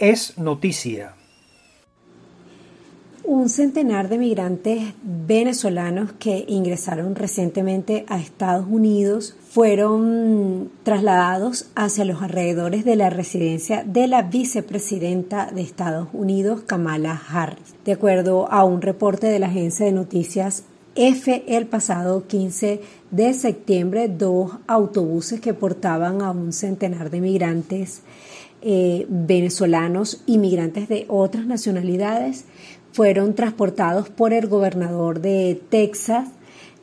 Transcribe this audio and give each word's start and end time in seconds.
es 0.00 0.38
noticia. 0.38 1.14
Un 3.22 3.48
centenar 3.48 4.08
de 4.08 4.18
migrantes 4.18 4.94
venezolanos 5.02 6.12
que 6.18 6.44
ingresaron 6.48 7.14
recientemente 7.14 8.04
a 8.08 8.18
Estados 8.18 8.66
Unidos 8.68 9.36
fueron 9.50 10.70
trasladados 10.82 11.66
hacia 11.76 12.06
los 12.06 12.22
alrededores 12.22 12.84
de 12.84 12.96
la 12.96 13.10
residencia 13.10 13.84
de 13.84 14.08
la 14.08 14.22
vicepresidenta 14.22 15.50
de 15.52 15.60
Estados 15.60 16.08
Unidos, 16.12 16.62
Kamala 16.62 17.20
Harris. 17.30 17.74
De 17.84 17.92
acuerdo 17.92 18.50
a 18.50 18.64
un 18.64 18.82
reporte 18.82 19.28
de 19.28 19.38
la 19.38 19.46
agencia 19.46 19.86
de 19.86 19.92
noticias 19.92 20.64
F, 20.96 21.44
el 21.46 21.66
pasado 21.66 22.26
15 22.26 22.80
de 23.12 23.34
septiembre, 23.34 24.08
dos 24.08 24.52
autobuses 24.66 25.40
que 25.40 25.54
portaban 25.54 26.20
a 26.20 26.32
un 26.32 26.52
centenar 26.52 27.10
de 27.10 27.20
migrantes 27.20 28.02
eh, 28.62 29.06
venezolanos 29.08 30.22
y 30.26 30.38
migrantes 30.38 30.88
de 30.88 31.06
otras 31.08 31.46
nacionalidades 31.46 32.44
fueron 32.92 33.34
transportados 33.34 34.08
por 34.08 34.32
el 34.32 34.48
gobernador 34.48 35.20
de 35.20 35.60
Texas, 35.70 36.28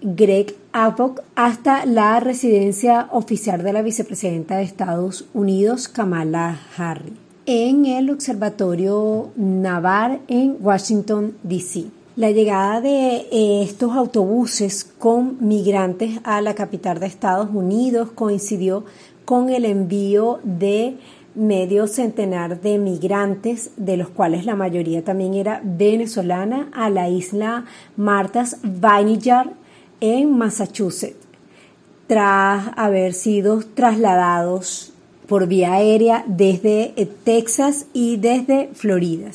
Greg 0.02 0.56
Abbott, 0.72 1.22
hasta 1.36 1.86
la 1.86 2.20
residencia 2.20 3.08
oficial 3.12 3.64
de 3.64 3.74
la 3.74 3.82
vicepresidenta 3.82 4.58
de 4.58 4.64
Estados 4.64 5.26
Unidos, 5.34 5.88
Kamala 5.88 6.60
Harris, 6.78 7.14
en 7.46 7.86
el 7.86 8.10
Observatorio 8.10 9.32
Navar 9.36 10.20
en 10.28 10.58
Washington, 10.60 11.36
D.C. 11.44 11.86
La 12.16 12.32
llegada 12.32 12.82
de 12.82 13.28
eh, 13.32 13.62
estos 13.64 13.96
autobuses 13.96 14.84
con 14.84 15.38
migrantes 15.40 16.20
a 16.24 16.42
la 16.42 16.56
capital 16.56 17.00
de 17.00 17.06
Estados 17.06 17.50
Unidos 17.54 18.10
coincidió 18.14 18.86
con 19.24 19.50
el 19.50 19.66
envío 19.66 20.40
de 20.44 20.98
medio 21.38 21.88
centenar 21.88 22.60
de 22.62 22.78
migrantes, 22.78 23.72
de 23.78 23.96
los 23.96 24.10
cuales 24.10 24.46
la 24.46 24.56
mayoría 24.56 25.04
también 25.04 25.34
era 25.36 25.62
venezolana, 25.64 26.70
a 26.74 26.90
la 26.90 27.10
isla 27.10 27.66
Martha's 27.96 28.58
Vineyard 28.64 29.52
en 30.02 30.38
Massachusetts, 30.38 31.28
tras 32.08 32.70
haber 32.76 33.14
sido 33.14 33.62
trasladados 33.62 34.94
por 35.28 35.48
vía 35.48 35.74
aérea 35.74 36.24
desde 36.28 36.94
Texas 37.24 37.86
y 37.94 38.18
desde 38.18 38.70
Florida. 38.74 39.32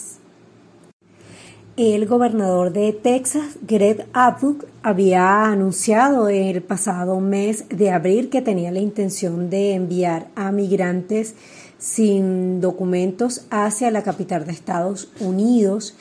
El 1.76 2.06
gobernador 2.06 2.72
de 2.72 2.92
Texas, 2.92 3.56
Greg 3.66 4.06
Abbott, 4.12 4.66
había 4.82 5.46
anunciado 5.46 6.28
el 6.28 6.62
pasado 6.62 7.18
mes 7.18 7.64
de 7.70 7.90
abril 7.90 8.28
que 8.28 8.42
tenía 8.42 8.70
la 8.70 8.80
intención 8.80 9.48
de 9.48 9.72
enviar 9.72 10.28
a 10.34 10.52
migrantes 10.52 11.34
sin 11.82 12.60
documentos 12.60 13.42
hacia 13.50 13.90
la 13.90 14.04
capital 14.04 14.46
de 14.46 14.52
Estados 14.52 15.08
Unidos 15.18 15.96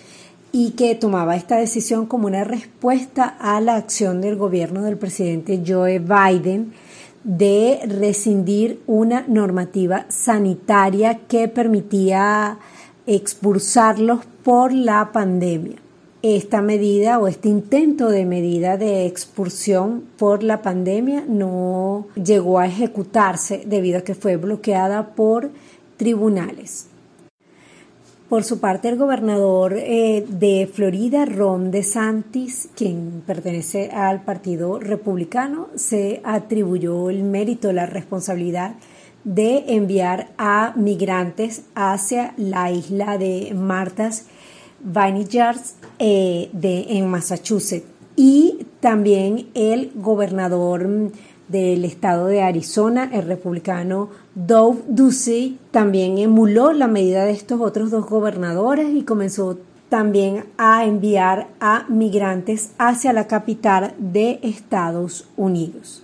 y 0.52 0.72
que 0.72 0.94
tomaba 0.94 1.36
esta 1.36 1.58
decisión 1.58 2.06
como 2.06 2.28
una 2.28 2.44
respuesta 2.44 3.36
a 3.40 3.60
la 3.62 3.78
acción 3.78 4.22
del 4.22 4.36
gobierno 4.36 4.84
del 4.84 4.98
presidente 4.98 5.64
Joe 5.66 5.98
Biden 5.98 6.74
de 7.24 7.80
rescindir 7.88 8.80
una 8.86 9.26
normativa 9.28 10.06
sanitaria 10.10 11.22
que 11.28 11.48
permitía 11.48 12.60
expulsarlos 13.08 14.20
por 14.44 14.74
la 14.74 15.12
pandemia. 15.12 15.78
Esta 16.24 16.62
medida 16.62 17.18
o 17.18 17.28
este 17.28 17.50
intento 17.50 18.10
de 18.10 18.26
medida 18.26 18.78
de 18.78 19.08
expulsión 19.08 20.04
por 20.18 20.44
la 20.44 20.62
pandemia 20.62 21.24
no 21.28 22.06
llegó 22.14 22.60
a 22.60 22.68
ejecutarse 22.68 23.64
debido 23.66 23.98
a 23.98 24.04
que 24.04 24.14
fue 24.14 24.36
bloqueada 24.38 25.16
por 25.16 25.50
tribunales. 26.02 26.88
Por 28.28 28.44
su 28.44 28.60
parte, 28.60 28.90
el 28.90 28.98
gobernador 28.98 29.76
eh, 29.78 30.26
de 30.28 30.68
Florida, 30.74 31.26
Ron 31.26 31.70
DeSantis, 31.70 32.70
quien 32.76 33.22
pertenece 33.28 33.92
al 33.92 34.24
Partido 34.24 34.80
Republicano, 34.80 35.68
se 35.76 36.20
atribuyó 36.24 37.12
el 37.12 37.22
mérito, 37.22 37.72
la 37.72 37.86
responsabilidad 37.86 38.78
de 39.26 39.76
enviar 39.76 40.32
a 40.40 40.74
migrantes 40.76 41.66
hacia 41.76 42.34
la 42.36 42.72
isla 42.72 43.20
de 43.20 43.54
Martha's 43.54 44.26
Vineyard 44.80 45.62
eh, 46.00 46.50
en 46.90 47.12
Massachusetts. 47.12 47.86
Y 48.16 48.66
también 48.80 49.50
el 49.54 49.92
gobernador 49.94 51.12
del 51.52 51.84
estado 51.86 52.28
de 52.28 52.42
Arizona, 52.42 53.10
el 53.14 53.28
republicano 53.28 54.10
Doug 54.36 54.84
Ducey, 54.88 55.60
también 55.72 56.18
emuló 56.18 56.72
la 56.72 56.88
medida 56.88 57.26
de 57.26 57.32
estos 57.32 57.60
otros 57.60 57.92
dos 57.92 58.08
gobernadores 58.08 58.90
y 58.96 59.04
comenzó 59.04 59.58
también 59.90 60.46
a 60.58 60.86
enviar 60.86 61.50
a 61.60 61.86
migrantes 61.90 62.72
hacia 62.78 63.12
la 63.12 63.28
capital 63.28 63.94
de 63.98 64.40
Estados 64.42 65.28
Unidos. 65.36 66.04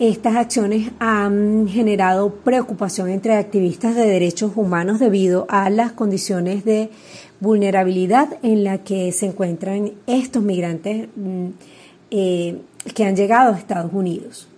Estas 0.00 0.34
acciones 0.34 0.90
han 0.98 1.68
generado 1.68 2.34
preocupación 2.34 3.10
entre 3.10 3.36
activistas 3.36 3.94
de 3.94 4.08
derechos 4.08 4.50
humanos 4.56 4.98
debido 4.98 5.46
a 5.48 5.70
las 5.70 5.92
condiciones 5.92 6.64
de 6.64 6.90
vulnerabilidad 7.38 8.38
en 8.42 8.64
la 8.64 8.78
que 8.78 9.12
se 9.12 9.26
encuentran 9.26 9.92
estos 10.08 10.42
migrantes 10.42 11.06
mm, 11.14 11.46
eh, 12.10 12.58
que 12.92 13.04
han 13.04 13.16
llegado 13.16 13.54
a 13.54 13.58
Estados 13.58 13.92
Unidos. 13.92 14.48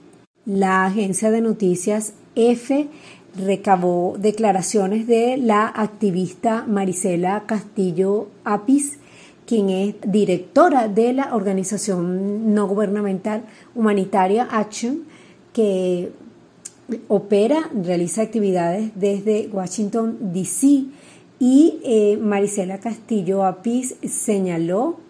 La 0.45 0.85
agencia 0.85 1.31
de 1.31 1.41
noticias 1.41 2.15
F 2.35 2.89
recabó 3.37 4.17
declaraciones 4.19 5.07
de 5.07 5.37
la 5.37 5.67
activista 5.67 6.65
Marisela 6.67 7.45
Castillo 7.47 8.29
Apis, 8.45 8.99
quien 9.47 9.71
es 9.71 9.95
directora 10.07 10.89
de 10.89 11.13
la 11.13 11.35
organización 11.35 12.55
no 12.55 12.67
gubernamental 12.67 13.45
humanitaria 13.75 14.49
Action, 14.51 15.05
que 15.53 16.13
opera, 17.09 17.71
realiza 17.75 18.23
actividades 18.23 18.93
desde 18.95 19.49
Washington, 19.53 20.19
D.C. 20.33 20.85
Y 21.39 21.81
eh, 21.85 22.19
Marisela 22.21 22.79
Castillo 22.79 23.45
Apis 23.45 23.97
señaló 24.09 25.01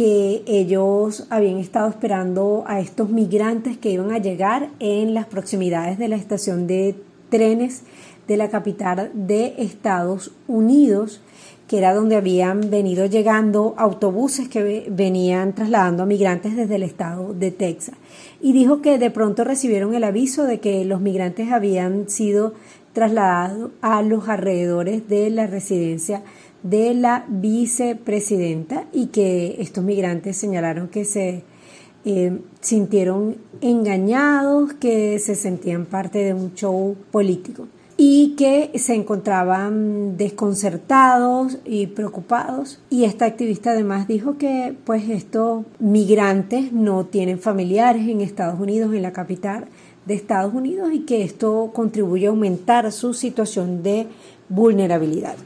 que 0.00 0.42
ellos 0.46 1.26
habían 1.28 1.58
estado 1.58 1.90
esperando 1.90 2.64
a 2.66 2.80
estos 2.80 3.10
migrantes 3.10 3.76
que 3.76 3.90
iban 3.90 4.12
a 4.12 4.16
llegar 4.16 4.70
en 4.78 5.12
las 5.12 5.26
proximidades 5.26 5.98
de 5.98 6.08
la 6.08 6.16
estación 6.16 6.66
de 6.66 6.94
trenes 7.28 7.82
de 8.26 8.38
la 8.38 8.48
capital 8.48 9.10
de 9.12 9.56
Estados 9.58 10.32
Unidos, 10.48 11.20
que 11.68 11.76
era 11.76 11.92
donde 11.92 12.16
habían 12.16 12.70
venido 12.70 13.04
llegando 13.04 13.74
autobuses 13.76 14.48
que 14.48 14.86
venían 14.90 15.54
trasladando 15.54 16.04
a 16.04 16.06
migrantes 16.06 16.56
desde 16.56 16.76
el 16.76 16.84
estado 16.84 17.34
de 17.34 17.50
Texas. 17.50 17.96
Y 18.40 18.54
dijo 18.54 18.80
que 18.80 18.96
de 18.96 19.10
pronto 19.10 19.44
recibieron 19.44 19.94
el 19.94 20.04
aviso 20.04 20.44
de 20.44 20.60
que 20.60 20.82
los 20.86 21.02
migrantes 21.02 21.52
habían 21.52 22.08
sido 22.08 22.54
trasladados 22.94 23.70
a 23.82 24.00
los 24.00 24.30
alrededores 24.30 25.06
de 25.10 25.28
la 25.28 25.46
residencia 25.46 26.22
de 26.62 26.94
la 26.94 27.24
vicepresidenta 27.28 28.86
y 28.92 29.06
que 29.06 29.56
estos 29.58 29.84
migrantes 29.84 30.36
señalaron 30.36 30.88
que 30.88 31.04
se 31.04 31.42
eh, 32.04 32.40
sintieron 32.60 33.36
engañados, 33.60 34.72
que 34.74 35.18
se 35.18 35.34
sentían 35.34 35.86
parte 35.86 36.18
de 36.20 36.34
un 36.34 36.54
show 36.54 36.96
político 37.10 37.68
y 38.02 38.34
que 38.36 38.70
se 38.78 38.94
encontraban 38.94 40.16
desconcertados 40.16 41.58
y 41.66 41.88
preocupados. 41.88 42.80
Y 42.88 43.04
esta 43.04 43.26
activista 43.26 43.72
además 43.72 44.08
dijo 44.08 44.38
que 44.38 44.74
pues 44.84 45.10
estos 45.10 45.66
migrantes 45.78 46.72
no 46.72 47.04
tienen 47.04 47.38
familiares 47.38 48.08
en 48.08 48.22
Estados 48.22 48.58
Unidos, 48.58 48.94
en 48.94 49.02
la 49.02 49.12
capital 49.12 49.66
de 50.06 50.14
Estados 50.14 50.54
Unidos, 50.54 50.88
y 50.94 51.00
que 51.00 51.22
esto 51.22 51.72
contribuye 51.74 52.26
a 52.26 52.30
aumentar 52.30 52.90
su 52.90 53.12
situación 53.12 53.82
de 53.82 54.06
vulnerabilidad. 54.48 55.36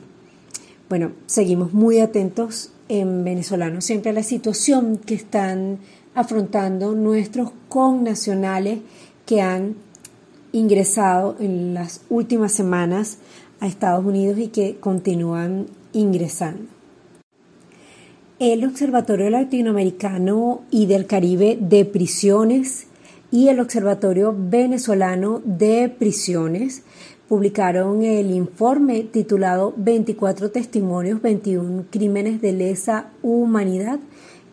Bueno, 0.88 1.12
seguimos 1.26 1.72
muy 1.72 2.00
atentos 2.00 2.70
en 2.88 3.24
venezolano 3.24 3.80
siempre 3.80 4.10
a 4.10 4.14
la 4.14 4.22
situación 4.22 4.98
que 4.98 5.14
están 5.14 5.78
afrontando 6.14 6.92
nuestros 6.92 7.52
connacionales 7.68 8.80
que 9.24 9.40
han 9.40 9.76
ingresado 10.52 11.36
en 11.40 11.72
las 11.72 12.02
últimas 12.10 12.52
semanas 12.52 13.18
a 13.60 13.66
Estados 13.66 14.04
Unidos 14.04 14.38
y 14.38 14.48
que 14.48 14.76
continúan 14.76 15.66
ingresando. 15.92 16.64
El 18.38 18.64
Observatorio 18.64 19.30
Latinoamericano 19.30 20.62
y 20.70 20.86
del 20.86 21.06
Caribe 21.06 21.56
de 21.60 21.84
Prisiones 21.86 22.88
y 23.30 23.48
el 23.48 23.58
Observatorio 23.58 24.34
Venezolano 24.36 25.40
de 25.44 25.88
Prisiones 25.88 26.82
publicaron 27.28 28.02
el 28.02 28.30
informe 28.30 29.02
titulado 29.02 29.72
24 29.76 30.50
testimonios, 30.50 31.22
21 31.22 31.84
crímenes 31.90 32.40
de 32.40 32.52
lesa 32.52 33.10
humanidad, 33.22 33.98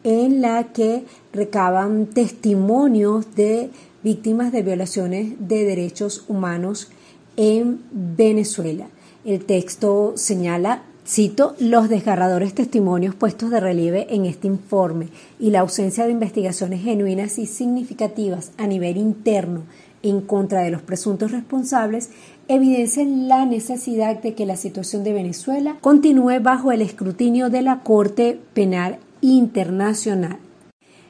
en 0.03 0.41
la 0.41 0.71
que 0.71 1.03
recaban 1.33 2.07
testimonios 2.07 3.35
de 3.35 3.69
víctimas 4.03 4.51
de 4.51 4.63
violaciones 4.63 5.33
de 5.39 5.65
derechos 5.65 6.25
humanos 6.27 6.89
en 7.38 7.81
Venezuela. 7.91 8.88
El 9.25 9.45
texto 9.45 10.13
señala, 10.15 10.83
cito, 11.07 11.56
los 11.59 11.89
desgarradores 11.89 12.56
testimonios 12.56 13.13
puestos 13.13 13.51
de 13.51 13.59
relieve 13.59 14.07
en 14.09 14.25
este 14.25 14.47
informe 14.47 15.09
y 15.39 15.51
la 15.51 15.59
ausencia 15.59 16.06
de 16.06 16.12
investigaciones 16.12 16.81
genuinas 16.81 17.38
y 17.38 17.45
significativas 17.45 18.51
a 18.57 18.65
nivel 18.65 18.97
interno 18.97 19.62
en 20.03 20.21
contra 20.21 20.62
de 20.62 20.71
los 20.71 20.81
presuntos 20.81 21.31
responsables 21.31 22.09
evidencian 22.56 23.30
la 23.30 23.45
necesidad 23.45 24.21
de 24.21 24.33
que 24.33 24.45
la 24.45 24.57
situación 24.57 25.06
de 25.06 25.13
Venezuela 25.13 25.77
continúe 25.80 26.42
bajo 26.42 26.74
el 26.74 26.81
escrutinio 26.81 27.50
de 27.50 27.62
la 27.62 27.80
Corte 27.80 28.39
Penal 28.53 29.00
Internacional. 29.21 30.38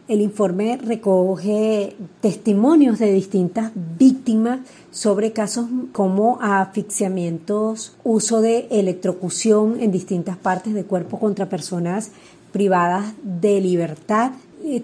El 0.08 0.22
informe 0.22 0.78
recoge 0.78 1.96
testimonios 2.20 3.00
de 3.00 3.12
distintas 3.12 3.72
víctimas 3.98 4.60
sobre 4.92 5.32
casos 5.32 5.66
como 5.94 6.38
asfixiamientos, 6.42 7.96
uso 8.04 8.42
de 8.42 8.68
electrocución 8.70 9.80
en 9.80 9.92
distintas 9.92 10.38
partes 10.38 10.76
del 10.76 10.86
cuerpo 10.86 11.20
contra 11.20 11.50
personas 11.50 12.12
privadas 12.52 13.14
de 13.24 13.62
libertad, 13.62 14.34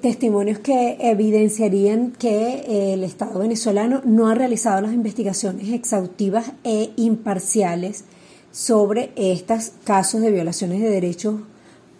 testimonios 0.01 0.59
que 0.59 0.97
evidenciarían 0.99 2.11
que 2.11 2.93
el 2.93 3.03
Estado 3.03 3.39
venezolano 3.39 4.01
no 4.03 4.27
ha 4.27 4.35
realizado 4.35 4.81
las 4.81 4.93
investigaciones 4.93 5.69
exhaustivas 5.69 6.51
e 6.63 6.91
imparciales 6.95 8.03
sobre 8.51 9.11
estos 9.15 9.71
casos 9.83 10.21
de 10.21 10.31
violaciones 10.31 10.81
de 10.81 10.89
derechos 10.89 11.35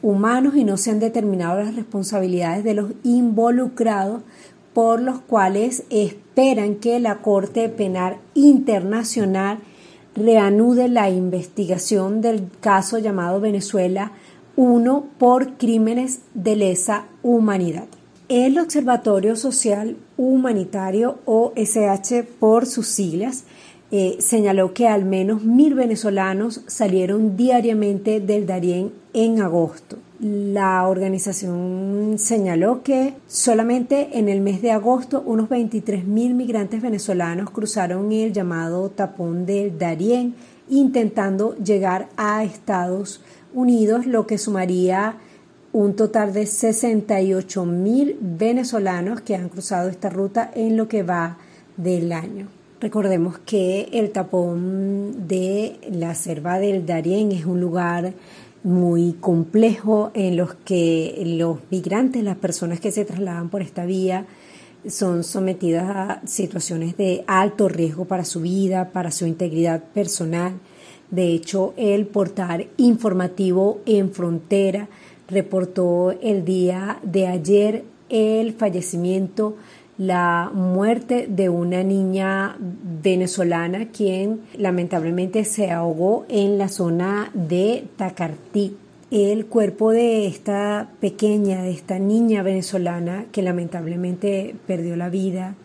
humanos 0.02 0.56
y 0.56 0.64
no 0.64 0.78
se 0.78 0.92
han 0.92 1.00
determinado 1.00 1.62
las 1.62 1.76
responsabilidades 1.76 2.64
de 2.64 2.74
los 2.74 2.92
involucrados 3.04 4.22
por 4.74 5.02
los 5.02 5.20
cuales 5.20 5.84
esperan 5.90 6.76
que 6.76 7.00
la 7.00 7.18
Corte 7.22 7.70
Penal 7.70 8.18
Internacional 8.34 9.60
reanude 10.16 10.88
la 10.88 11.10
investigación 11.10 12.22
del 12.22 12.50
caso 12.60 12.98
llamado 12.98 13.40
Venezuela 13.40 14.12
1 14.58 15.06
por 15.20 15.56
crímenes 15.58 16.22
de 16.34 16.56
lesa 16.56 17.06
humanidad. 17.22 17.86
El 18.28 18.58
Observatorio 18.58 19.36
Social 19.36 19.98
Humanitario, 20.18 21.20
OSH 21.26 22.24
por 22.40 22.66
sus 22.66 22.88
siglas, 22.88 23.44
eh, 23.92 24.18
señaló 24.20 24.74
que 24.74 24.88
al 24.88 25.06
menos 25.06 25.44
mil 25.44 25.76
venezolanos 25.76 26.62
salieron 26.66 27.38
diariamente 27.38 28.20
del 28.20 28.48
Darién 28.48 28.92
en 29.14 29.42
agosto. 29.42 30.00
La 30.20 30.88
organización 30.88 32.16
señaló 32.18 32.82
que 32.82 33.14
solamente 33.28 34.18
en 34.18 34.28
el 34.28 34.42
mes 34.42 34.64
de 34.64 34.72
agosto 34.72 35.22
unos 35.24 35.50
23 35.50 36.04
mil 36.06 36.34
migrantes 36.34 36.82
venezolanos 36.82 37.52
cruzaron 37.52 38.12
el 38.12 38.34
llamado 38.34 38.90
tapón 38.90 39.46
del 39.46 39.78
Darién 39.78 40.34
intentando 40.68 41.56
llegar 41.58 42.10
a 42.18 42.44
Estados 42.44 43.20
Unidos, 43.20 43.37
lo 43.54 44.28
que 44.28 44.38
sumaría 44.38 45.18
un 45.74 45.96
total 45.96 46.34
de 46.34 46.46
68 46.46 47.66
mil 47.66 48.18
venezolanos 48.20 49.22
que 49.22 49.36
han 49.36 49.50
cruzado 49.50 49.90
esta 49.90 50.10
ruta 50.10 50.52
en 50.56 50.78
lo 50.78 50.88
que 50.88 51.04
va 51.04 51.38
del 51.76 52.12
año. 52.12 52.48
Recordemos 52.80 53.40
que 53.40 53.90
el 53.92 54.12
tapón 54.12 55.28
de 55.28 55.80
la 55.92 56.16
selva 56.16 56.60
del 56.60 56.86
Darién 56.86 57.32
es 57.32 57.46
un 57.46 57.60
lugar 57.60 58.14
muy 58.64 59.14
complejo 59.14 60.12
en 60.14 60.38
los 60.38 60.54
que 60.56 61.22
los 61.26 61.60
migrantes, 61.72 62.24
las 62.24 62.38
personas 62.38 62.80
que 62.80 62.92
se 62.92 63.06
trasladan 63.06 63.50
por 63.50 63.62
esta 63.62 63.86
vía, 63.86 64.26
son 64.88 65.24
sometidas 65.24 65.90
a 65.90 66.22
situaciones 66.26 66.96
de 66.98 67.24
alto 67.28 67.68
riesgo 67.68 68.06
para 68.06 68.26
su 68.26 68.42
vida, 68.42 68.92
para 68.92 69.12
su 69.12 69.26
integridad 69.26 69.84
personal. 69.84 70.54
De 71.12 71.28
hecho, 71.28 71.74
el 71.78 72.06
portal 72.06 72.68
informativo 72.78 73.80
en 73.86 74.12
frontera 74.12 74.90
reportó 75.28 76.12
el 76.22 76.46
día 76.46 77.00
de 77.04 77.28
ayer 77.28 77.84
el 78.10 78.54
fallecimiento 78.54 79.56
la 79.98 80.52
muerte 80.54 81.26
de 81.28 81.50
una 81.50 81.84
niña 81.84 82.56
venezolana 82.60 83.88
quien 83.88 84.42
lamentablemente 84.56 85.44
se 85.44 85.72
ahogó 85.72 86.26
en 86.30 86.58
la 86.58 86.70
zona 86.70 87.32
de 87.34 87.86
Tacartí. 87.96 88.78
El 89.10 89.48
cuerpo 89.48 89.92
de 89.92 90.28
esta 90.28 90.90
pequeña, 91.00 91.64
de 91.64 91.72
esta 91.72 91.98
niña 91.98 92.44
venezolana 92.44 93.26
que 93.32 93.42
lamentablemente 93.42 94.54
perdió 94.68 94.96
la 94.98 95.10
vida 95.10 95.56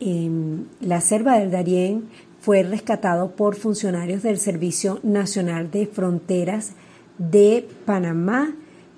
en 0.00 0.66
la 0.80 1.00
selva 1.00 1.38
del 1.38 1.50
Darién 1.50 2.08
fue 2.40 2.62
rescatado 2.62 3.32
por 3.32 3.54
funcionarios 3.54 4.22
del 4.22 4.38
Servicio 4.38 4.98
Nacional 5.02 5.70
de 5.70 5.86
Fronteras 5.86 6.72
de 7.18 7.68
Panamá, 7.84 8.54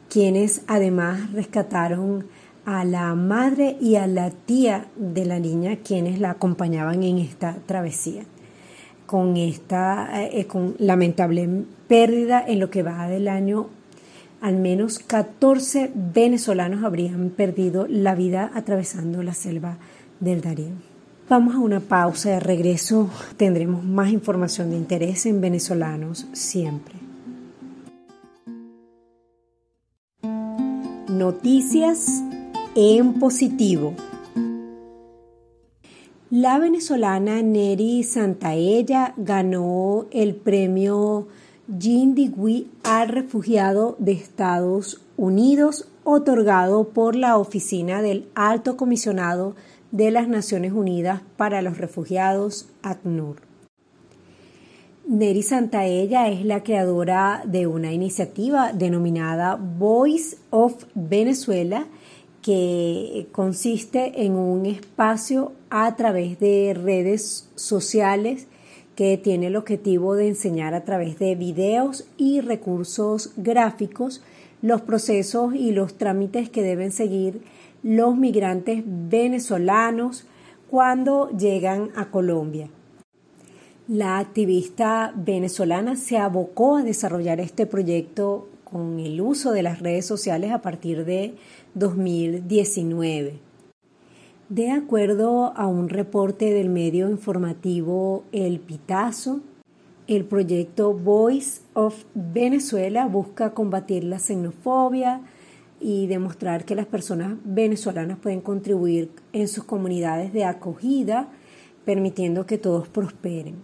quienes 0.08 0.62
además 0.68 1.32
rescataron 1.32 2.26
a 2.64 2.84
la 2.84 3.14
madre 3.16 3.76
y 3.80 3.96
a 3.96 4.06
la 4.06 4.30
tía 4.30 4.86
de 4.94 5.24
la 5.24 5.40
niña 5.40 5.78
quienes 5.84 6.20
la 6.20 6.30
acompañaban 6.30 7.02
en 7.02 7.18
esta 7.18 7.56
travesía. 7.66 8.22
Con 9.06 9.36
esta 9.36 10.24
eh, 10.24 10.46
con 10.46 10.76
lamentable 10.78 11.64
pérdida 11.88 12.44
en 12.46 12.60
lo 12.60 12.70
que 12.70 12.84
va 12.84 13.08
del 13.08 13.26
año, 13.26 13.66
al 14.40 14.56
menos 14.56 15.00
14 15.00 15.90
venezolanos 15.94 16.84
habrían 16.84 17.30
perdido 17.30 17.86
la 17.88 18.14
vida 18.14 18.52
atravesando 18.54 19.22
la 19.22 19.34
selva 19.34 19.78
del 20.20 20.40
Darién. 20.40 20.91
Vamos 21.32 21.55
a 21.55 21.61
una 21.61 21.81
pausa 21.81 22.29
de 22.29 22.40
regreso. 22.40 23.08
Tendremos 23.38 23.82
más 23.82 24.11
información 24.12 24.69
de 24.69 24.76
interés 24.76 25.25
en 25.25 25.40
venezolanos 25.40 26.26
siempre. 26.34 26.94
Noticias 31.08 32.23
en 32.75 33.14
positivo. 33.14 33.94
La 36.29 36.58
venezolana 36.58 37.40
Neri 37.40 38.02
Santaella 38.02 39.14
ganó 39.17 40.05
el 40.11 40.35
premio 40.35 41.28
Jean 41.67 42.14
Digui 42.14 42.69
al 42.85 43.08
refugiado 43.08 43.96
de 43.99 44.12
Estados 44.12 45.00
Unidos 45.17 45.88
otorgado 46.05 46.90
por 46.90 47.17
la 47.17 47.38
Oficina 47.38 48.02
del 48.02 48.28
Alto 48.35 48.76
Comisionado 48.76 49.55
de 49.92 50.10
las 50.10 50.26
Naciones 50.26 50.72
Unidas 50.72 51.22
para 51.36 51.62
los 51.62 51.78
Refugiados, 51.78 52.68
ACNUR. 52.82 53.36
Neri 55.06 55.42
Santaella 55.42 56.28
es 56.28 56.44
la 56.44 56.62
creadora 56.62 57.42
de 57.44 57.66
una 57.66 57.92
iniciativa 57.92 58.72
denominada 58.72 59.56
Voice 59.56 60.38
of 60.50 60.84
Venezuela, 60.94 61.87
que 62.40 63.28
consiste 63.30 64.25
en 64.25 64.32
un 64.32 64.66
espacio 64.66 65.52
a 65.70 65.94
través 65.94 66.40
de 66.40 66.75
redes 66.75 67.49
sociales 67.54 68.49
que 68.96 69.16
tiene 69.16 69.46
el 69.46 69.56
objetivo 69.56 70.14
de 70.14 70.28
enseñar 70.28 70.75
a 70.75 70.84
través 70.84 71.18
de 71.18 71.34
videos 71.34 72.04
y 72.16 72.40
recursos 72.40 73.32
gráficos 73.37 74.22
los 74.61 74.80
procesos 74.80 75.54
y 75.54 75.72
los 75.72 75.94
trámites 75.94 76.49
que 76.49 76.62
deben 76.62 76.92
seguir 76.92 77.42
los 77.82 78.16
migrantes 78.16 78.82
venezolanos 78.86 80.26
cuando 80.70 81.28
llegan 81.30 81.90
a 81.96 82.10
Colombia. 82.10 82.68
La 83.88 84.18
activista 84.18 85.12
venezolana 85.16 85.96
se 85.96 86.16
abocó 86.16 86.76
a 86.76 86.82
desarrollar 86.82 87.40
este 87.40 87.66
proyecto 87.66 88.48
con 88.64 89.00
el 89.00 89.20
uso 89.20 89.52
de 89.52 89.62
las 89.62 89.80
redes 89.80 90.06
sociales 90.06 90.52
a 90.52 90.62
partir 90.62 91.04
de 91.04 91.34
2019. 91.74 93.40
De 94.48 94.70
acuerdo 94.70 95.52
a 95.56 95.66
un 95.66 95.88
reporte 95.88 96.52
del 96.52 96.68
medio 96.68 97.10
informativo 97.10 98.24
El 98.32 98.60
Pitazo, 98.60 99.40
el 100.06 100.24
proyecto 100.24 100.94
Voice 100.94 101.60
of 101.74 102.04
Venezuela 102.14 103.06
busca 103.06 103.54
combatir 103.54 104.04
la 104.04 104.18
xenofobia 104.18 105.20
y 105.82 106.06
demostrar 106.06 106.64
que 106.64 106.76
las 106.76 106.86
personas 106.86 107.36
venezolanas 107.44 108.18
pueden 108.18 108.40
contribuir 108.40 109.10
en 109.32 109.48
sus 109.48 109.64
comunidades 109.64 110.32
de 110.32 110.44
acogida, 110.44 111.28
permitiendo 111.84 112.46
que 112.46 112.58
todos 112.58 112.88
prosperen. 112.88 113.56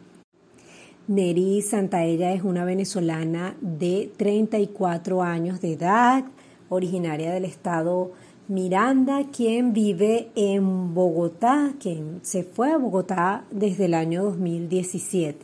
Neri 1.07 1.63
Santaella 1.63 2.33
es 2.33 2.43
una 2.43 2.65
venezolana 2.65 3.57
de 3.61 4.11
34 4.17 5.23
años 5.23 5.61
de 5.61 5.73
edad, 5.73 6.25
originaria 6.69 7.33
del 7.33 7.45
estado 7.45 8.13
Miranda, 8.49 9.25
quien 9.31 9.73
vive 9.73 10.31
en 10.35 10.95
Bogotá, 10.95 11.75
quien 11.79 12.21
se 12.23 12.43
fue 12.43 12.73
a 12.73 12.79
Bogotá 12.79 13.45
desde 13.51 13.85
el 13.85 13.95
año 13.95 14.25
2017. 14.25 15.39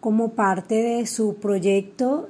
Como 0.00 0.34
parte 0.34 0.74
de 0.74 1.06
su 1.06 1.36
proyecto, 1.36 2.28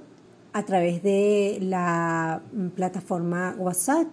a 0.54 0.64
través 0.64 1.02
de 1.02 1.58
la 1.61 2.40
plataforma 2.76 3.56
WhatsApp, 3.58 4.06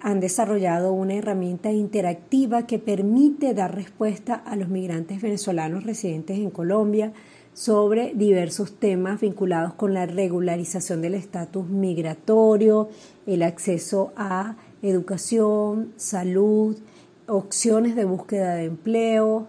han 0.00 0.18
desarrollado 0.18 0.92
una 0.94 1.14
herramienta 1.14 1.70
interactiva 1.70 2.66
que 2.66 2.78
permite 2.78 3.52
dar 3.52 3.74
respuesta 3.74 4.34
a 4.34 4.56
los 4.56 4.68
migrantes 4.68 5.20
venezolanos 5.20 5.84
residentes 5.84 6.38
en 6.38 6.50
Colombia 6.50 7.12
sobre 7.52 8.14
diversos 8.14 8.78
temas 8.78 9.20
vinculados 9.20 9.74
con 9.74 9.92
la 9.92 10.06
regularización 10.06 11.02
del 11.02 11.14
estatus 11.14 11.68
migratorio, 11.68 12.88
el 13.26 13.42
acceso 13.42 14.12
a 14.16 14.56
educación, 14.80 15.92
salud, 15.96 16.78
opciones 17.26 17.94
de 17.94 18.06
búsqueda 18.06 18.54
de 18.54 18.64
empleo, 18.64 19.48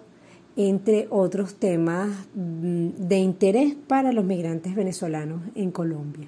entre 0.61 1.07
otros 1.09 1.55
temas 1.55 2.09
mm, 2.35 2.89
de 3.07 3.17
interés 3.17 3.75
para 3.87 4.11
los 4.11 4.25
migrantes 4.25 4.75
venezolanos 4.75 5.41
en 5.55 5.71
Colombia. 5.71 6.27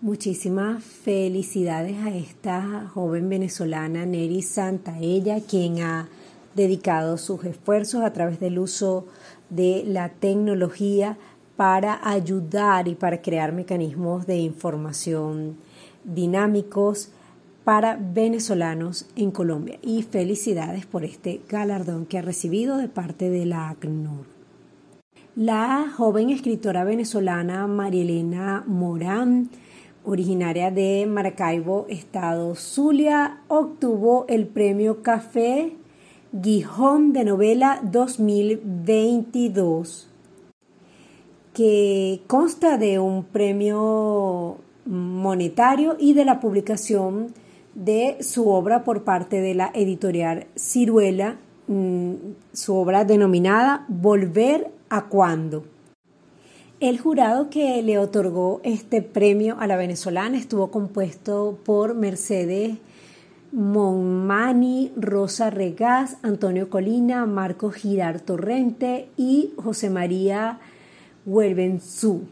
Muchísimas 0.00 0.82
felicidades 0.82 1.98
a 1.98 2.16
esta 2.16 2.88
joven 2.94 3.28
venezolana 3.28 4.06
Neri 4.06 4.40
Santaella, 4.40 5.42
quien 5.42 5.82
ha 5.82 6.08
dedicado 6.54 7.18
sus 7.18 7.44
esfuerzos 7.44 8.04
a 8.04 8.14
través 8.14 8.40
del 8.40 8.58
uso 8.58 9.06
de 9.50 9.84
la 9.86 10.08
tecnología 10.08 11.18
para 11.56 12.00
ayudar 12.08 12.88
y 12.88 12.94
para 12.94 13.20
crear 13.20 13.52
mecanismos 13.52 14.26
de 14.26 14.38
información 14.38 15.58
dinámicos 16.04 17.10
para 17.64 17.98
venezolanos 18.00 19.06
en 19.16 19.30
Colombia 19.30 19.78
y 19.82 20.02
felicidades 20.02 20.86
por 20.86 21.04
este 21.04 21.40
galardón 21.48 22.06
que 22.06 22.18
ha 22.18 22.22
recibido 22.22 22.78
de 22.78 22.88
parte 22.88 23.30
de 23.30 23.46
la 23.46 23.68
ACNUR. 23.68 24.26
La 25.36 25.92
joven 25.96 26.30
escritora 26.30 26.84
venezolana 26.84 27.66
Marielena 27.66 28.64
Morán, 28.66 29.50
originaria 30.04 30.70
de 30.70 31.06
Maracaibo, 31.06 31.86
Estado 31.88 32.54
Zulia, 32.54 33.40
obtuvo 33.46 34.24
el 34.28 34.46
premio 34.46 35.02
Café 35.02 35.74
Gijón 36.42 37.12
de 37.12 37.24
Novela 37.24 37.80
2022, 37.84 40.08
que 41.54 42.22
consta 42.26 42.78
de 42.78 42.98
un 42.98 43.24
premio 43.24 44.56
monetario 44.84 45.96
y 45.98 46.14
de 46.14 46.24
la 46.24 46.40
publicación 46.40 47.34
de 47.78 48.16
su 48.22 48.48
obra 48.48 48.82
por 48.82 49.04
parte 49.04 49.40
de 49.40 49.54
la 49.54 49.70
editorial 49.72 50.46
Ciruela, 50.56 51.36
mm, 51.68 52.12
su 52.52 52.74
obra 52.74 53.04
denominada 53.04 53.84
Volver 53.88 54.72
a 54.88 55.04
cuándo. 55.04 55.64
El 56.80 56.98
jurado 56.98 57.50
que 57.50 57.80
le 57.82 57.98
otorgó 57.98 58.60
este 58.64 59.00
premio 59.00 59.56
a 59.60 59.68
la 59.68 59.76
venezolana 59.76 60.38
estuvo 60.38 60.70
compuesto 60.72 61.58
por 61.64 61.94
Mercedes 61.94 62.78
Monmani, 63.52 64.92
Rosa 64.96 65.50
Regás, 65.50 66.16
Antonio 66.22 66.68
Colina, 66.68 67.26
Marco 67.26 67.70
Girar 67.70 68.20
Torrente 68.20 69.08
y 69.16 69.52
José 69.56 69.88
María 69.88 70.58
Huelvenzú 71.26 72.26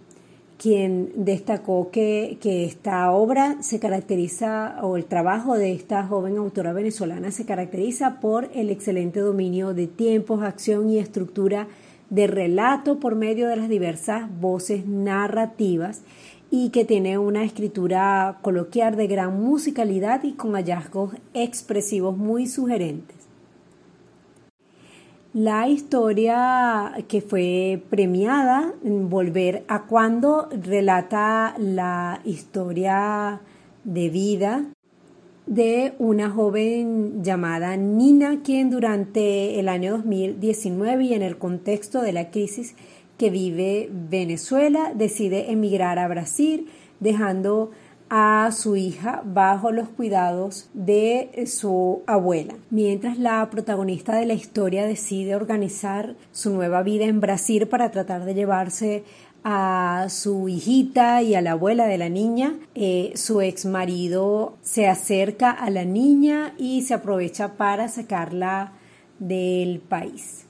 quien 0.58 1.12
destacó 1.16 1.90
que, 1.90 2.38
esta 2.42 3.10
obra 3.12 3.62
se 3.62 3.78
caracteriza, 3.78 4.78
o 4.82 4.96
el 4.96 5.04
trabajo 5.04 5.56
de 5.56 5.72
esta 5.72 6.06
joven 6.06 6.38
autora 6.38 6.72
venezolana 6.72 7.30
se 7.30 7.44
caracteriza 7.44 8.20
por 8.20 8.50
el 8.54 8.70
excelente 8.70 9.20
dominio 9.20 9.74
de 9.74 9.86
tiempos, 9.86 10.42
acción 10.42 10.88
y 10.90 10.98
estructura 10.98 11.68
de 12.10 12.26
relato 12.26 13.00
por 13.00 13.16
medio 13.16 13.48
de 13.48 13.56
las 13.56 13.68
diversas 13.68 14.28
voces 14.40 14.86
narrativas 14.86 16.02
y 16.50 16.70
que 16.70 16.84
tiene 16.84 17.18
una 17.18 17.44
escritura 17.44 18.38
coloquial 18.42 18.96
de 18.96 19.08
gran 19.08 19.40
musicalidad 19.40 20.22
y 20.22 20.32
con 20.34 20.52
hallazgos 20.52 21.14
expresivos 21.34 22.16
muy 22.16 22.46
sugerentes. 22.46 23.15
La 25.38 25.68
historia 25.68 26.94
que 27.08 27.20
fue 27.20 27.82
premiada, 27.90 28.72
Volver 28.82 29.64
a 29.68 29.82
cuando, 29.82 30.48
relata 30.50 31.54
la 31.58 32.22
historia 32.24 33.42
de 33.84 34.08
vida 34.08 34.64
de 35.44 35.92
una 35.98 36.30
joven 36.30 37.22
llamada 37.22 37.76
Nina, 37.76 38.40
quien 38.42 38.70
durante 38.70 39.60
el 39.60 39.68
año 39.68 39.98
2019 39.98 41.04
y 41.04 41.12
en 41.12 41.20
el 41.20 41.36
contexto 41.36 42.00
de 42.00 42.14
la 42.14 42.30
crisis 42.30 42.74
que 43.18 43.28
vive 43.28 43.90
Venezuela 43.92 44.92
decide 44.94 45.50
emigrar 45.50 45.98
a 45.98 46.08
Brasil, 46.08 46.70
dejando 46.98 47.72
a 48.08 48.50
su 48.52 48.76
hija 48.76 49.22
bajo 49.24 49.72
los 49.72 49.88
cuidados 49.88 50.68
de 50.74 51.44
su 51.46 52.02
abuela. 52.06 52.54
Mientras 52.70 53.18
la 53.18 53.48
protagonista 53.50 54.16
de 54.16 54.26
la 54.26 54.34
historia 54.34 54.86
decide 54.86 55.34
organizar 55.34 56.14
su 56.32 56.50
nueva 56.50 56.82
vida 56.82 57.04
en 57.04 57.20
Brasil 57.20 57.66
para 57.66 57.90
tratar 57.90 58.24
de 58.24 58.34
llevarse 58.34 59.04
a 59.42 60.06
su 60.08 60.48
hijita 60.48 61.22
y 61.22 61.34
a 61.34 61.40
la 61.40 61.52
abuela 61.52 61.86
de 61.86 61.98
la 61.98 62.08
niña, 62.08 62.54
eh, 62.74 63.12
su 63.14 63.40
ex 63.40 63.64
marido 63.64 64.56
se 64.62 64.88
acerca 64.88 65.50
a 65.50 65.70
la 65.70 65.84
niña 65.84 66.54
y 66.58 66.82
se 66.82 66.94
aprovecha 66.94 67.54
para 67.54 67.88
sacarla 67.88 68.72
del 69.18 69.80
país. 69.80 70.46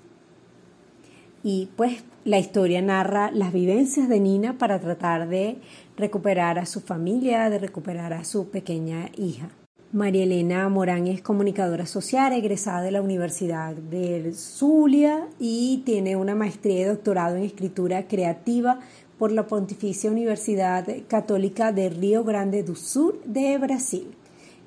Y 1.42 1.68
pues 1.76 2.02
la 2.26 2.40
historia 2.40 2.82
narra 2.82 3.30
las 3.30 3.52
vivencias 3.52 4.08
de 4.08 4.18
Nina 4.18 4.58
para 4.58 4.80
tratar 4.80 5.28
de 5.28 5.58
recuperar 5.96 6.58
a 6.58 6.66
su 6.66 6.80
familia, 6.80 7.48
de 7.50 7.60
recuperar 7.60 8.12
a 8.12 8.24
su 8.24 8.48
pequeña 8.48 9.10
hija. 9.16 9.48
María 9.92 10.24
Elena 10.24 10.68
Morán 10.68 11.06
es 11.06 11.22
comunicadora 11.22 11.86
social, 11.86 12.32
egresada 12.32 12.82
de 12.82 12.90
la 12.90 13.00
Universidad 13.00 13.76
del 13.76 14.34
Zulia 14.34 15.28
y 15.38 15.84
tiene 15.86 16.16
una 16.16 16.34
maestría 16.34 16.80
y 16.80 16.84
doctorado 16.86 17.36
en 17.36 17.44
escritura 17.44 18.08
creativa 18.08 18.80
por 19.18 19.30
la 19.30 19.46
Pontificia 19.46 20.10
Universidad 20.10 20.84
Católica 21.06 21.70
de 21.70 21.90
Río 21.90 22.24
Grande 22.24 22.64
do 22.64 22.74
Sur 22.74 23.22
de 23.24 23.56
Brasil 23.56 24.16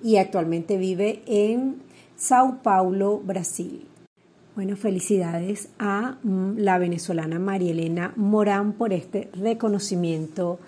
y 0.02 0.16
actualmente 0.16 0.78
vive 0.78 1.24
en 1.26 1.82
Sao 2.16 2.64
Paulo, 2.64 3.20
Brasil. 3.20 3.89
Bueno, 4.56 4.76
felicidades 4.76 5.70
a 5.78 6.18
mm, 6.24 6.58
la 6.58 6.78
venezolana 6.78 7.40
María 7.40 7.72
Elena 7.72 8.14
Morán 8.16 8.74
por 8.74 8.94
este 8.94 9.30
reconocimiento 9.34 10.60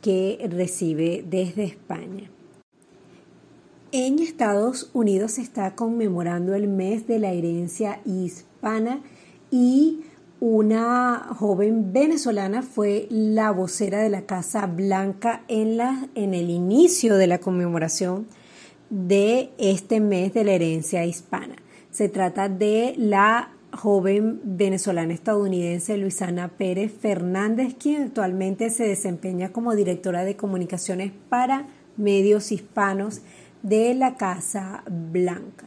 que 0.00 0.46
recibe 0.50 1.24
desde 1.28 1.64
España. 1.64 2.30
En 3.90 4.18
Estados 4.18 4.90
Unidos 4.92 5.32
se 5.32 5.42
está 5.42 5.74
conmemorando 5.74 6.54
el 6.54 6.68
mes 6.68 7.06
de 7.06 7.18
la 7.18 7.32
herencia 7.32 8.00
hispana 8.04 9.00
y 9.50 10.00
una 10.40 11.28
joven 11.38 11.92
venezolana 11.92 12.62
fue 12.62 13.06
la 13.10 13.50
vocera 13.50 14.00
de 14.00 14.10
la 14.10 14.26
Casa 14.26 14.66
Blanca 14.66 15.44
en, 15.48 15.76
la, 15.76 16.08
en 16.14 16.34
el 16.34 16.50
inicio 16.50 17.16
de 17.16 17.26
la 17.26 17.38
conmemoración 17.38 18.26
de 18.90 19.50
este 19.58 20.00
mes 20.00 20.34
de 20.34 20.44
la 20.44 20.52
herencia 20.52 21.04
hispana. 21.04 21.56
Se 21.94 22.08
trata 22.08 22.48
de 22.48 22.94
la 22.98 23.50
joven 23.72 24.40
venezolana 24.42 25.14
estadounidense 25.14 25.96
Luisana 25.96 26.48
Pérez 26.48 26.92
Fernández, 26.92 27.76
quien 27.78 28.02
actualmente 28.02 28.70
se 28.70 28.82
desempeña 28.82 29.52
como 29.52 29.76
directora 29.76 30.24
de 30.24 30.34
comunicaciones 30.34 31.12
para 31.28 31.68
medios 31.96 32.50
hispanos 32.50 33.20
de 33.62 33.94
la 33.94 34.16
Casa 34.16 34.82
Blanca. 34.90 35.66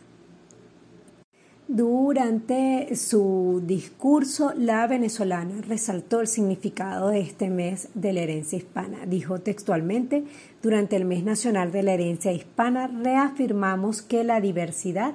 Durante 1.69 2.93
su 2.97 3.63
discurso, 3.65 4.51
la 4.53 4.85
venezolana 4.85 5.61
resaltó 5.61 6.19
el 6.19 6.27
significado 6.27 7.07
de 7.07 7.21
este 7.21 7.49
mes 7.49 7.87
de 7.93 8.11
la 8.11 8.19
herencia 8.19 8.57
hispana. 8.57 9.05
Dijo 9.05 9.39
textualmente, 9.39 10.25
durante 10.61 10.97
el 10.97 11.05
mes 11.05 11.23
nacional 11.23 11.71
de 11.71 11.83
la 11.83 11.93
herencia 11.93 12.33
hispana 12.33 12.87
reafirmamos 12.87 14.01
que 14.01 14.25
la 14.25 14.41
diversidad 14.41 15.13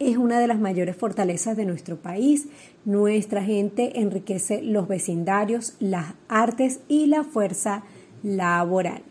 es 0.00 0.16
una 0.16 0.40
de 0.40 0.48
las 0.48 0.58
mayores 0.58 0.96
fortalezas 0.96 1.56
de 1.56 1.66
nuestro 1.66 1.96
país. 1.96 2.48
Nuestra 2.84 3.44
gente 3.44 4.00
enriquece 4.00 4.62
los 4.62 4.88
vecindarios, 4.88 5.74
las 5.78 6.14
artes 6.28 6.80
y 6.88 7.06
la 7.06 7.22
fuerza 7.22 7.84
laboral. 8.22 9.02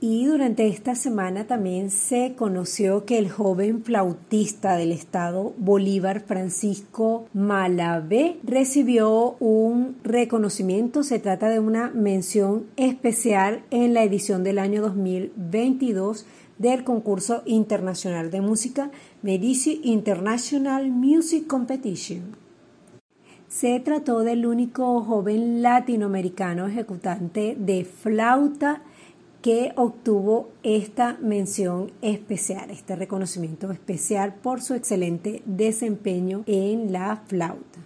Y 0.00 0.26
durante 0.26 0.68
esta 0.68 0.94
semana 0.94 1.48
también 1.48 1.90
se 1.90 2.34
conoció 2.36 3.04
que 3.04 3.18
el 3.18 3.30
joven 3.30 3.82
flautista 3.82 4.76
del 4.76 4.92
estado 4.92 5.54
Bolívar, 5.58 6.20
Francisco 6.20 7.26
Malavé, 7.34 8.38
recibió 8.44 9.36
un 9.40 9.96
reconocimiento. 10.04 11.02
Se 11.02 11.18
trata 11.18 11.48
de 11.48 11.58
una 11.58 11.90
mención 11.90 12.66
especial 12.76 13.64
en 13.72 13.92
la 13.92 14.04
edición 14.04 14.44
del 14.44 14.60
año 14.60 14.82
2022 14.82 16.26
del 16.58 16.84
concurso 16.84 17.42
internacional 17.46 18.30
de 18.30 18.40
música 18.40 18.90
Medici 19.22 19.80
International 19.84 20.90
Music 20.90 21.46
Competition. 21.46 22.36
Se 23.48 23.80
trató 23.80 24.20
del 24.20 24.44
único 24.44 25.02
joven 25.02 25.62
latinoamericano 25.62 26.66
ejecutante 26.66 27.56
de 27.58 27.84
flauta 27.84 28.82
que 29.40 29.72
obtuvo 29.76 30.50
esta 30.62 31.16
mención 31.22 31.92
especial, 32.02 32.70
este 32.70 32.96
reconocimiento 32.96 33.70
especial 33.70 34.34
por 34.34 34.60
su 34.60 34.74
excelente 34.74 35.42
desempeño 35.46 36.42
en 36.46 36.92
la 36.92 37.22
flauta. 37.26 37.78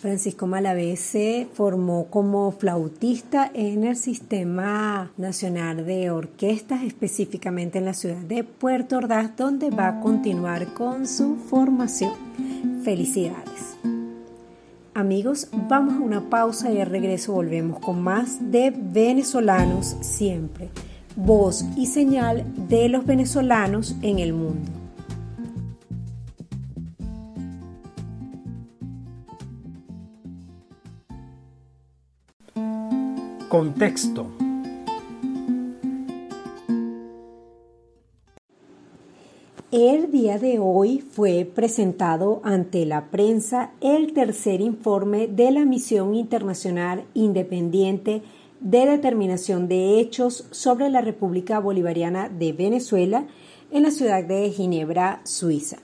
Francisco 0.00 0.46
Malavé 0.46 0.96
se 0.96 1.48
formó 1.54 2.06
como 2.06 2.50
flautista 2.52 3.50
en 3.54 3.84
el 3.84 3.96
Sistema 3.96 5.10
Nacional 5.16 5.86
de 5.86 6.10
Orquestas, 6.10 6.82
específicamente 6.82 7.78
en 7.78 7.86
la 7.86 7.94
ciudad 7.94 8.16
de 8.16 8.44
Puerto 8.44 8.98
Ordaz, 8.98 9.36
donde 9.36 9.70
va 9.70 9.88
a 9.88 10.00
continuar 10.00 10.74
con 10.74 11.06
su 11.06 11.36
formación. 11.36 12.12
Felicidades. 12.82 13.76
Amigos, 14.92 15.48
vamos 15.52 15.94
a 15.94 16.00
una 16.00 16.28
pausa 16.28 16.70
y 16.70 16.80
al 16.80 16.88
regreso 16.88 17.32
volvemos 17.32 17.80
con 17.80 18.02
más 18.02 18.50
de 18.52 18.70
venezolanos 18.70 19.96
siempre, 20.02 20.70
voz 21.16 21.64
y 21.76 21.86
señal 21.86 22.44
de 22.68 22.88
los 22.88 23.06
venezolanos 23.06 23.96
en 24.02 24.18
el 24.18 24.34
mundo. 24.34 24.83
Contexto. 33.54 34.26
El 39.70 40.10
día 40.10 40.40
de 40.40 40.58
hoy 40.58 40.98
fue 40.98 41.48
presentado 41.54 42.40
ante 42.42 42.84
la 42.84 43.12
prensa 43.12 43.70
el 43.80 44.12
tercer 44.12 44.60
informe 44.60 45.28
de 45.28 45.52
la 45.52 45.64
Misión 45.64 46.16
Internacional 46.16 47.04
Independiente 47.14 48.22
de 48.58 48.86
Determinación 48.86 49.68
de 49.68 50.00
Hechos 50.00 50.48
sobre 50.50 50.90
la 50.90 51.00
República 51.00 51.60
Bolivariana 51.60 52.28
de 52.28 52.52
Venezuela 52.52 53.28
en 53.70 53.84
la 53.84 53.92
ciudad 53.92 54.24
de 54.24 54.50
Ginebra, 54.50 55.20
Suiza. 55.22 55.76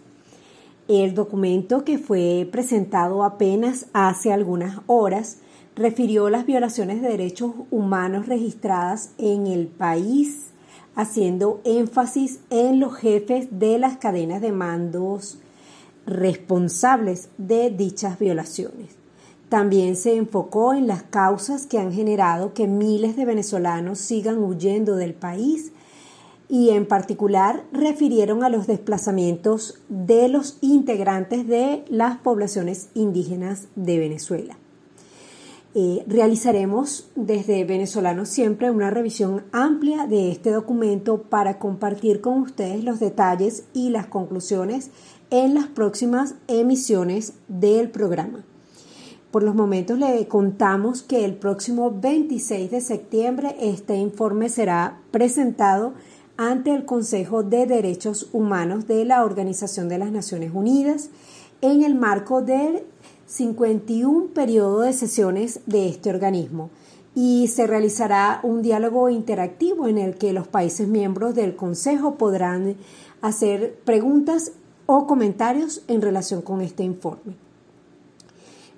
El 0.88 1.14
documento 1.14 1.84
que 1.84 1.98
fue 1.98 2.48
presentado 2.50 3.22
apenas 3.22 3.86
hace 3.92 4.32
algunas 4.32 4.80
horas 4.88 5.38
refirió 5.76 6.30
las 6.30 6.46
violaciones 6.46 7.00
de 7.00 7.08
derechos 7.08 7.52
humanos 7.70 8.26
registradas 8.26 9.12
en 9.18 9.46
el 9.46 9.66
país, 9.66 10.50
haciendo 10.94 11.60
énfasis 11.64 12.40
en 12.50 12.80
los 12.80 12.94
jefes 12.94 13.48
de 13.50 13.78
las 13.78 13.96
cadenas 13.96 14.40
de 14.40 14.52
mandos 14.52 15.38
responsables 16.06 17.28
de 17.38 17.70
dichas 17.70 18.18
violaciones. 18.18 18.96
También 19.48 19.96
se 19.96 20.16
enfocó 20.16 20.74
en 20.74 20.86
las 20.86 21.02
causas 21.02 21.66
que 21.66 21.78
han 21.78 21.92
generado 21.92 22.54
que 22.54 22.68
miles 22.68 23.16
de 23.16 23.24
venezolanos 23.24 23.98
sigan 23.98 24.38
huyendo 24.38 24.96
del 24.96 25.14
país 25.14 25.72
y 26.48 26.70
en 26.70 26.86
particular 26.86 27.64
refirieron 27.72 28.44
a 28.44 28.48
los 28.48 28.66
desplazamientos 28.66 29.80
de 29.88 30.28
los 30.28 30.58
integrantes 30.60 31.46
de 31.46 31.84
las 31.88 32.18
poblaciones 32.18 32.88
indígenas 32.94 33.68
de 33.76 33.98
Venezuela. 33.98 34.59
Eh, 35.72 36.02
realizaremos 36.08 37.08
desde 37.14 37.64
Venezolano 37.64 38.26
Siempre 38.26 38.72
una 38.72 38.90
revisión 38.90 39.44
amplia 39.52 40.08
de 40.08 40.32
este 40.32 40.50
documento 40.50 41.22
para 41.22 41.60
compartir 41.60 42.20
con 42.20 42.40
ustedes 42.40 42.82
los 42.82 42.98
detalles 42.98 43.64
y 43.72 43.90
las 43.90 44.06
conclusiones 44.06 44.90
en 45.30 45.54
las 45.54 45.68
próximas 45.68 46.34
emisiones 46.48 47.34
del 47.46 47.88
programa. 47.88 48.44
Por 49.30 49.44
los 49.44 49.54
momentos 49.54 49.96
le 49.96 50.26
contamos 50.26 51.02
que 51.02 51.24
el 51.24 51.34
próximo 51.34 51.92
26 51.92 52.68
de 52.72 52.80
septiembre 52.80 53.54
este 53.60 53.94
informe 53.94 54.48
será 54.48 54.98
presentado 55.12 55.92
ante 56.36 56.74
el 56.74 56.84
Consejo 56.84 57.44
de 57.44 57.66
Derechos 57.66 58.28
Humanos 58.32 58.88
de 58.88 59.04
la 59.04 59.24
Organización 59.24 59.88
de 59.88 59.98
las 59.98 60.10
Naciones 60.10 60.50
Unidas 60.52 61.10
en 61.60 61.84
el 61.84 61.94
marco 61.94 62.42
del 62.42 62.82
51 63.30 64.34
periodo 64.34 64.80
de 64.80 64.92
sesiones 64.92 65.60
de 65.66 65.88
este 65.88 66.10
organismo 66.10 66.68
y 67.14 67.46
se 67.46 67.68
realizará 67.68 68.40
un 68.42 68.60
diálogo 68.60 69.08
interactivo 69.08 69.86
en 69.86 69.98
el 69.98 70.16
que 70.16 70.32
los 70.32 70.48
países 70.48 70.88
miembros 70.88 71.36
del 71.36 71.54
Consejo 71.54 72.16
podrán 72.16 72.74
hacer 73.20 73.78
preguntas 73.84 74.52
o 74.86 75.06
comentarios 75.06 75.82
en 75.86 76.02
relación 76.02 76.42
con 76.42 76.60
este 76.60 76.82
informe. 76.82 77.36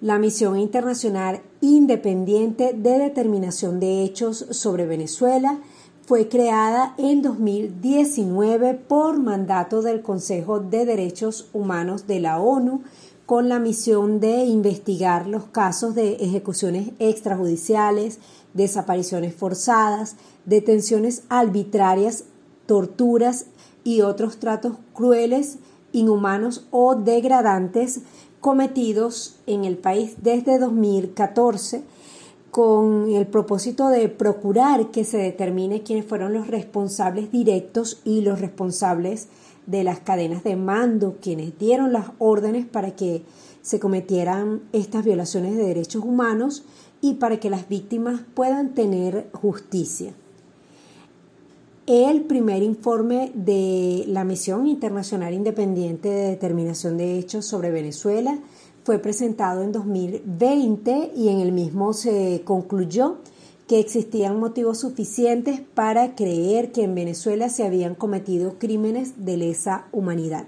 La 0.03 0.19
Misión 0.19 0.59
Internacional 0.59 1.41
Independiente 1.63 2.75
de 2.75 2.99
Determinación 2.99 3.81
de 3.81 4.03
Hechos 4.03 4.45
sobre 4.51 4.85
Venezuela 4.85 5.61
fue 6.05 6.29
creada 6.29 6.95
en 6.99 7.23
2019 7.23 8.75
por 8.75 9.19
mandato 9.19 9.81
del 9.81 10.03
Consejo 10.03 10.61
de 10.61 10.85
Derechos 10.85 11.49
Humanos 11.55 12.07
de 12.07 12.21
la 12.21 12.39
ONU 12.39 12.83
con 13.27 13.49
la 13.49 13.59
misión 13.59 14.21
de 14.21 14.45
investigar 14.45 15.27
los 15.27 15.45
casos 15.45 15.95
de 15.95 16.15
ejecuciones 16.15 16.91
extrajudiciales, 16.99 18.19
desapariciones 18.55 19.35
forzadas, 19.35 20.17
detenciones 20.45 21.23
arbitrarias, 21.29 22.25
torturas 22.67 23.47
y 23.85 24.03
otros 24.03 24.39
tratos 24.39 24.75
crueles, 24.93 25.59
inhumanos 25.93 26.67
o 26.71 26.95
degradantes 26.95 28.01
cometidos 28.41 29.37
en 29.47 29.65
el 29.65 29.79
país 29.79 30.17
desde 30.23 30.59
2014 30.59 31.85
con 32.51 33.11
el 33.11 33.27
propósito 33.27 33.89
de 33.89 34.11
procurar 34.11 34.91
que 34.91 35.05
se 35.05 35.17
determine 35.17 35.83
quiénes 35.83 36.05
fueron 36.05 36.35
los 36.35 36.49
responsables 36.49 37.33
directos 37.33 38.03
y 38.05 38.21
los 38.21 38.41
responsables 38.41 39.29
de 39.73 39.85
las 39.85 40.01
cadenas 40.01 40.45
de 40.45 40.55
mando, 40.55 41.17
quienes 41.21 41.59
dieron 41.59 41.95
las 41.95 42.11
órdenes 42.19 42.67
para 42.67 42.95
que 42.95 43.23
se 43.63 43.81
cometieran 43.81 44.61
estas 44.73 45.03
violaciones 45.03 45.57
de 45.57 45.65
derechos 45.65 46.05
humanos 46.05 46.65
y 47.01 47.15
para 47.15 47.41
que 47.41 47.49
las 47.49 47.69
víctimas 47.69 48.21
puedan 48.35 48.75
tener 48.75 49.31
justicia. 49.33 50.13
El 51.87 52.23
primer 52.25 52.63
informe 52.63 53.33
de 53.35 54.05
la 54.09 54.25
Misión 54.25 54.67
Internacional 54.67 55.33
Independiente 55.33 56.09
de 56.11 56.29
Determinación 56.29 56.99
de 56.99 57.19
Hechos 57.19 57.47
sobre 57.47 57.71
Venezuela 57.71 58.39
fue 58.85 58.99
presentado 58.99 59.63
en 59.63 59.73
2020 59.73 61.13
y 61.17 61.29
en 61.29 61.41
el 61.41 61.51
mismo 61.51 61.95
se 61.95 62.43
concluyó 62.45 63.17
que 63.73 63.81
existían 63.81 64.39
motivos 64.39 64.81
suficientes 64.81 65.63
para 65.63 66.15
creer 66.15 66.73
que 66.73 66.83
en 66.83 66.95
Venezuela 66.95 67.49
se 67.49 67.65
habían 67.65 67.95
cometido 67.95 68.59
crímenes 68.59 69.25
de 69.25 69.39
lesa 69.39 69.87
humanidad. 69.93 70.45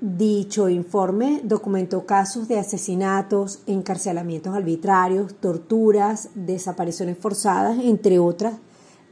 Dicho 0.00 0.68
informe 0.68 1.42
documentó 1.44 2.04
casos 2.04 2.48
de 2.48 2.58
asesinatos, 2.58 3.60
encarcelamientos 3.68 4.56
arbitrarios, 4.56 5.36
torturas, 5.36 6.30
desapariciones 6.34 7.16
forzadas, 7.16 7.78
entre 7.80 8.18
otras 8.18 8.54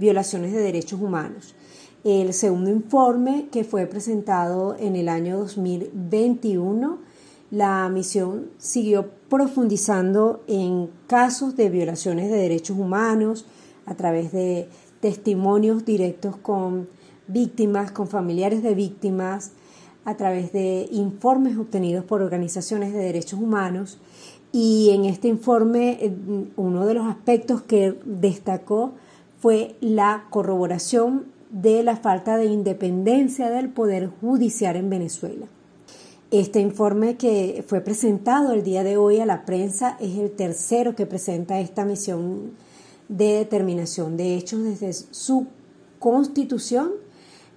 violaciones 0.01 0.53
de 0.53 0.59
derechos 0.59 1.01
humanos. 1.01 1.55
El 2.03 2.35
segundo 2.35 2.69
informe, 2.69 3.47
que 3.53 3.63
fue 3.63 3.87
presentado 3.87 4.75
en 4.77 4.97
el 4.97 5.09
año 5.09 5.39
2021, 5.39 6.99
la 7.53 7.89
misión 7.91 8.51
siguió 8.59 9.11
profundizando 9.35 10.45
en 10.47 10.89
casos 11.09 11.57
de 11.57 11.69
violaciones 11.69 12.31
de 12.31 12.37
derechos 12.37 12.79
humanos 12.79 13.47
a 13.85 13.97
través 13.97 14.31
de 14.31 14.69
testimonios 15.01 15.85
directos 15.85 16.37
con 16.37 16.89
víctimas, 17.27 17.91
con 17.91 18.07
familiares 18.07 18.63
de 18.63 18.77
víctimas, 18.77 19.51
a 20.05 20.17
través 20.17 20.53
de 20.53 20.89
informes 20.93 21.59
obtenidos 21.59 22.05
por 22.05 22.23
organizaciones 22.23 22.93
de 22.93 23.01
derechos 23.01 23.41
humanos. 23.41 23.99
Y 24.53 24.91
en 24.91 25.05
este 25.05 25.27
informe 25.27 25.99
eh, 26.01 26.15
uno 26.55 26.87
de 26.87 26.95
los 26.95 27.07
aspectos 27.07 27.61
que 27.61 27.99
destacó 28.05 28.93
fue 29.41 29.75
la 29.81 30.27
corroboración 30.31 31.25
de 31.51 31.83
la 31.83 31.97
falta 31.97 32.37
de 32.37 32.47
independencia 32.47 33.51
del 33.51 33.69
Poder 33.69 34.11
Judicial 34.21 34.77
en 34.77 34.91
Venezuela. 34.91 35.47
Este 36.35 36.59
informe 36.59 37.17
que 37.17 37.65
fue 37.65 37.81
presentado 37.81 38.55
el 38.55 38.65
día 38.65 38.83
de 38.83 38.97
hoy 38.97 39.21
a 39.21 39.25
la 39.25 39.45
prensa 39.45 39.97
es 40.01 40.19
el 40.19 40.33
tercero 40.33 40.97
que 40.97 41.07
presenta 41.07 41.61
esta 41.61 41.85
misión 41.85 42.55
de 43.09 43.35
determinación 43.35 44.17
de 44.17 44.35
hechos 44.35 44.65
desde 44.65 44.93
su 44.95 45.47
constitución. 46.01 46.91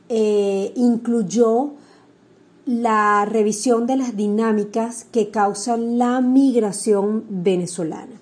Eh, 0.10 0.74
incluyó 0.76 1.72
la 2.68 3.26
revisión 3.26 3.88
de 3.88 3.96
las 3.96 4.16
dinámicas 4.16 5.08
que 5.12 5.32
causan 5.32 5.98
la 5.98 6.22
migración 6.22 7.26
venezolana. 7.30 8.22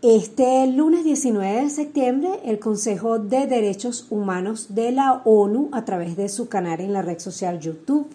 Este 0.00 0.66
lunes 0.66 1.04
19 1.04 1.64
de 1.64 1.68
septiembre, 1.68 2.30
el 2.42 2.58
Consejo 2.58 3.18
de 3.18 3.46
Derechos 3.46 4.06
Humanos 4.08 4.74
de 4.74 4.92
la 4.92 5.20
ONU, 5.26 5.68
a 5.72 5.84
través 5.84 6.16
de 6.16 6.30
su 6.30 6.48
canal 6.48 6.80
en 6.80 6.94
la 6.94 7.02
red 7.02 7.18
social 7.18 7.60
YouTube, 7.60 8.08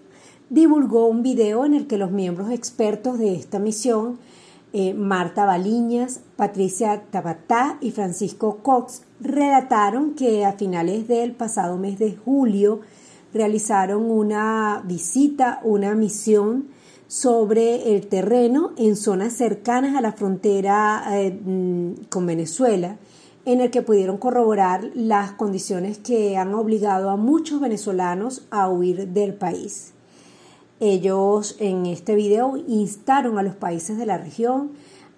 divulgó 0.53 1.07
un 1.07 1.23
video 1.23 1.65
en 1.65 1.73
el 1.73 1.87
que 1.87 1.97
los 1.97 2.11
miembros 2.11 2.51
expertos 2.51 3.17
de 3.17 3.33
esta 3.33 3.57
misión, 3.57 4.19
eh, 4.71 4.93
Marta 4.93 5.45
Baliñas, 5.45 6.19
Patricia 6.35 7.05
Tabatá 7.09 7.79
y 7.81 7.89
Francisco 7.89 8.59
Cox, 8.61 9.01
relataron 9.19 10.13
que 10.13 10.45
a 10.45 10.53
finales 10.53 11.07
del 11.07 11.31
pasado 11.31 11.77
mes 11.77 11.97
de 11.97 12.15
julio 12.15 12.81
realizaron 13.33 14.11
una 14.11 14.83
visita, 14.85 15.59
una 15.63 15.95
misión 15.95 16.67
sobre 17.07 17.95
el 17.95 18.05
terreno 18.05 18.73
en 18.77 18.95
zonas 18.95 19.33
cercanas 19.33 19.95
a 19.95 20.01
la 20.01 20.11
frontera 20.11 21.03
eh, 21.13 21.31
mm, 21.31 22.09
con 22.11 22.27
Venezuela, 22.27 22.97
en 23.45 23.59
el 23.59 23.71
que 23.71 23.81
pudieron 23.81 24.17
corroborar 24.17 24.91
las 24.93 25.31
condiciones 25.31 25.97
que 25.97 26.37
han 26.37 26.53
obligado 26.53 27.09
a 27.09 27.17
muchos 27.17 27.59
venezolanos 27.59 28.45
a 28.51 28.69
huir 28.69 29.07
del 29.07 29.33
país. 29.33 29.93
Ellos 30.85 31.55
en 31.59 31.85
este 31.85 32.13
video 32.13 32.57
instaron 32.67 33.37
a 33.37 33.41
los 33.41 33.55
países 33.55 33.97
de 33.97 34.05
la 34.05 34.17
región 34.17 34.71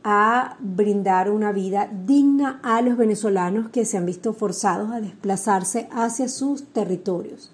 a 0.03 0.57
brindar 0.59 1.31
una 1.31 1.51
vida 1.51 1.89
digna 2.05 2.59
a 2.61 2.83
los 2.83 2.95
venezolanos 2.97 3.69
que 3.71 3.83
se 3.83 3.97
han 3.97 4.05
visto 4.05 4.33
forzados 4.33 4.91
a 4.91 5.01
desplazarse 5.01 5.87
hacia 5.89 6.29
sus 6.29 6.65
territorios. 6.65 7.49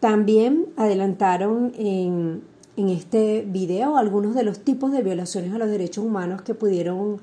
También 0.00 0.66
adelantaron 0.74 1.72
en, 1.78 2.42
este 2.76 3.44
video 3.46 3.96
algunos 3.96 4.34
de 4.34 4.42
los 4.42 4.58
tipos 4.58 4.90
de 4.90 5.02
violaciones 5.02 5.54
a 5.54 5.58
los 5.58 5.70
derechos 5.70 6.04
humanos 6.04 6.42
que 6.42 6.54
pudieron 6.54 7.20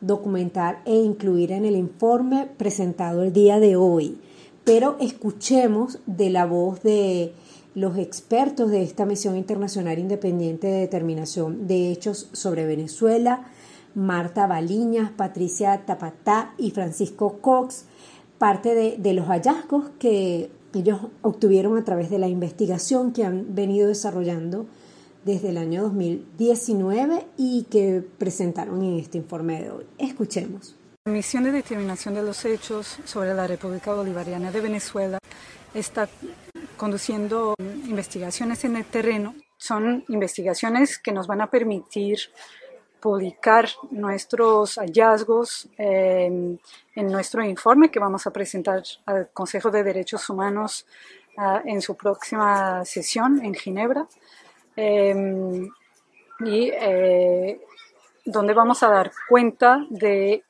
documentar 0.00 0.80
e 0.86 0.94
incluir 0.94 1.52
en 1.52 1.66
el 1.66 1.76
informe 1.76 2.48
presentado 2.56 3.24
el 3.24 3.34
día 3.34 3.60
de 3.60 3.76
hoy. 3.76 4.16
Pero 4.64 4.96
escuchemos 5.00 5.98
de 6.06 6.30
la 6.30 6.46
voz 6.46 6.82
de 6.82 7.34
los 7.74 7.96
expertos 7.98 8.70
de 8.70 8.82
esta 8.82 9.04
misión 9.04 9.36
internacional 9.36 9.98
independiente 9.98 10.66
de 10.66 10.80
determinación 10.80 11.66
de 11.66 11.90
hechos 11.90 12.28
sobre 12.32 12.66
Venezuela, 12.66 13.50
Marta 13.94 14.46
Baliñas, 14.46 15.10
Patricia 15.10 15.84
Tapatá 15.86 16.54
y 16.58 16.70
Francisco 16.70 17.38
Cox, 17.40 17.84
parte 18.38 18.74
de, 18.74 18.96
de 18.98 19.12
los 19.12 19.26
hallazgos 19.26 19.90
que 19.98 20.50
ellos 20.74 21.00
obtuvieron 21.22 21.76
a 21.76 21.84
través 21.84 22.10
de 22.10 22.18
la 22.18 22.28
investigación 22.28 23.12
que 23.12 23.24
han 23.24 23.54
venido 23.54 23.88
desarrollando 23.88 24.66
desde 25.24 25.50
el 25.50 25.58
año 25.58 25.82
2019 25.82 27.26
y 27.36 27.64
que 27.64 28.04
presentaron 28.18 28.82
en 28.82 28.98
este 28.98 29.18
informe 29.18 29.62
de 29.62 29.70
hoy. 29.70 29.86
Escuchemos. 29.98 30.74
La 31.04 31.12
misión 31.12 31.44
de 31.44 31.52
determinación 31.52 32.14
de 32.14 32.22
los 32.22 32.44
hechos 32.44 32.98
sobre 33.04 33.34
la 33.34 33.46
República 33.46 33.94
Bolivariana 33.94 34.50
de 34.52 34.60
Venezuela 34.60 35.18
está 35.74 36.08
conduciendo 36.76 37.54
investigaciones 37.58 38.64
en 38.64 38.76
el 38.76 38.84
terreno. 38.84 39.34
Son 39.56 40.04
investigaciones 40.08 40.98
que 40.98 41.12
nos 41.12 41.26
van 41.26 41.40
a 41.40 41.50
permitir 41.50 42.18
publicar 43.00 43.68
nuestros 43.90 44.76
hallazgos 44.76 45.68
eh, 45.78 46.58
en 46.94 47.06
nuestro 47.06 47.44
informe 47.44 47.90
que 47.90 48.00
vamos 48.00 48.26
a 48.26 48.32
presentar 48.32 48.82
al 49.06 49.30
Consejo 49.32 49.70
de 49.70 49.84
Derechos 49.84 50.28
Humanos 50.28 50.86
uh, 51.36 51.60
en 51.64 51.80
su 51.80 51.96
próxima 51.96 52.84
sesión 52.84 53.44
en 53.44 53.54
Ginebra. 53.54 54.06
Eh, 54.76 55.68
y 56.40 56.70
eh, 56.72 57.60
donde 58.24 58.54
vamos 58.54 58.82
a 58.82 58.88
dar 58.88 59.10
cuenta 59.28 59.84
de 59.90 60.44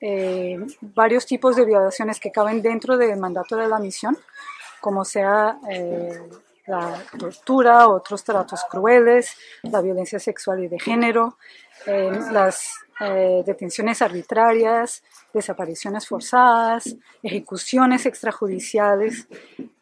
varios 0.81 1.24
tipos 1.24 1.57
de 1.57 1.64
violaciones 1.64 2.20
que 2.20 2.33
caben 2.33 2.61
dentro 2.61 2.98
del 2.98 3.18
mandato 3.18 3.57
de 3.57 3.68
la 3.68 3.78
misión, 3.78 4.18
como 4.80 5.04
sea 5.04 5.58
la 6.66 7.02
tortura, 7.18 7.88
otros 7.88 8.22
tratos 8.22 8.64
crueles, 8.70 9.34
la 9.62 9.80
violencia 9.80 10.18
sexual 10.18 10.62
y 10.64 10.68
de 10.68 10.78
género, 10.78 11.38
las 11.86 12.74
eh, 13.00 13.44
detenciones 13.46 14.02
arbitrarias, 14.02 15.04
desapariciones 15.32 16.08
forzadas, 16.08 16.96
ejecuciones 17.22 18.06
extrajudiciales 18.06 19.28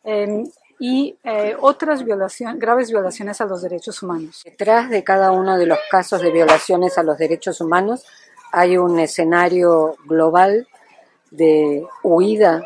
em, 0.05 0.45
y 0.79 1.17
eh, 1.25 1.57
otras 1.59 2.05
graves 2.05 2.91
violaciones 2.91 3.41
a 3.41 3.47
los 3.47 3.63
derechos 3.63 4.03
humanos. 4.03 4.43
Detrás 4.45 4.91
de 4.91 5.03
cada 5.03 5.33
uno 5.33 5.57
de 5.57 5.65
los 5.65 5.79
casos 5.91 6.21
de 6.21 6.31
violaciones 6.31 6.99
a 6.99 7.03
los 7.03 7.17
derechos 7.17 7.63
humanos 7.63 8.05
hay 8.53 8.77
un 8.77 8.99
escenario 8.99 9.97
global 10.05 10.69
de 11.31 11.87
huida 12.03 12.63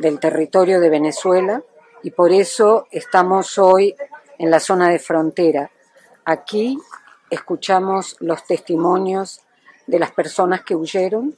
del 0.00 0.18
territorio 0.18 0.80
de 0.80 0.88
Venezuela 0.88 1.62
y 2.02 2.10
por 2.10 2.32
eso 2.32 2.86
estamos 2.90 3.58
hoy 3.58 3.94
en 4.38 4.50
la 4.50 4.58
zona 4.58 4.88
de 4.88 4.98
frontera. 4.98 5.70
Aquí 6.24 6.78
escuchamos 7.28 8.16
los 8.20 8.44
testimonios 8.46 9.42
de 9.86 9.98
las 9.98 10.10
personas 10.10 10.62
que 10.62 10.74
huyeron, 10.74 11.36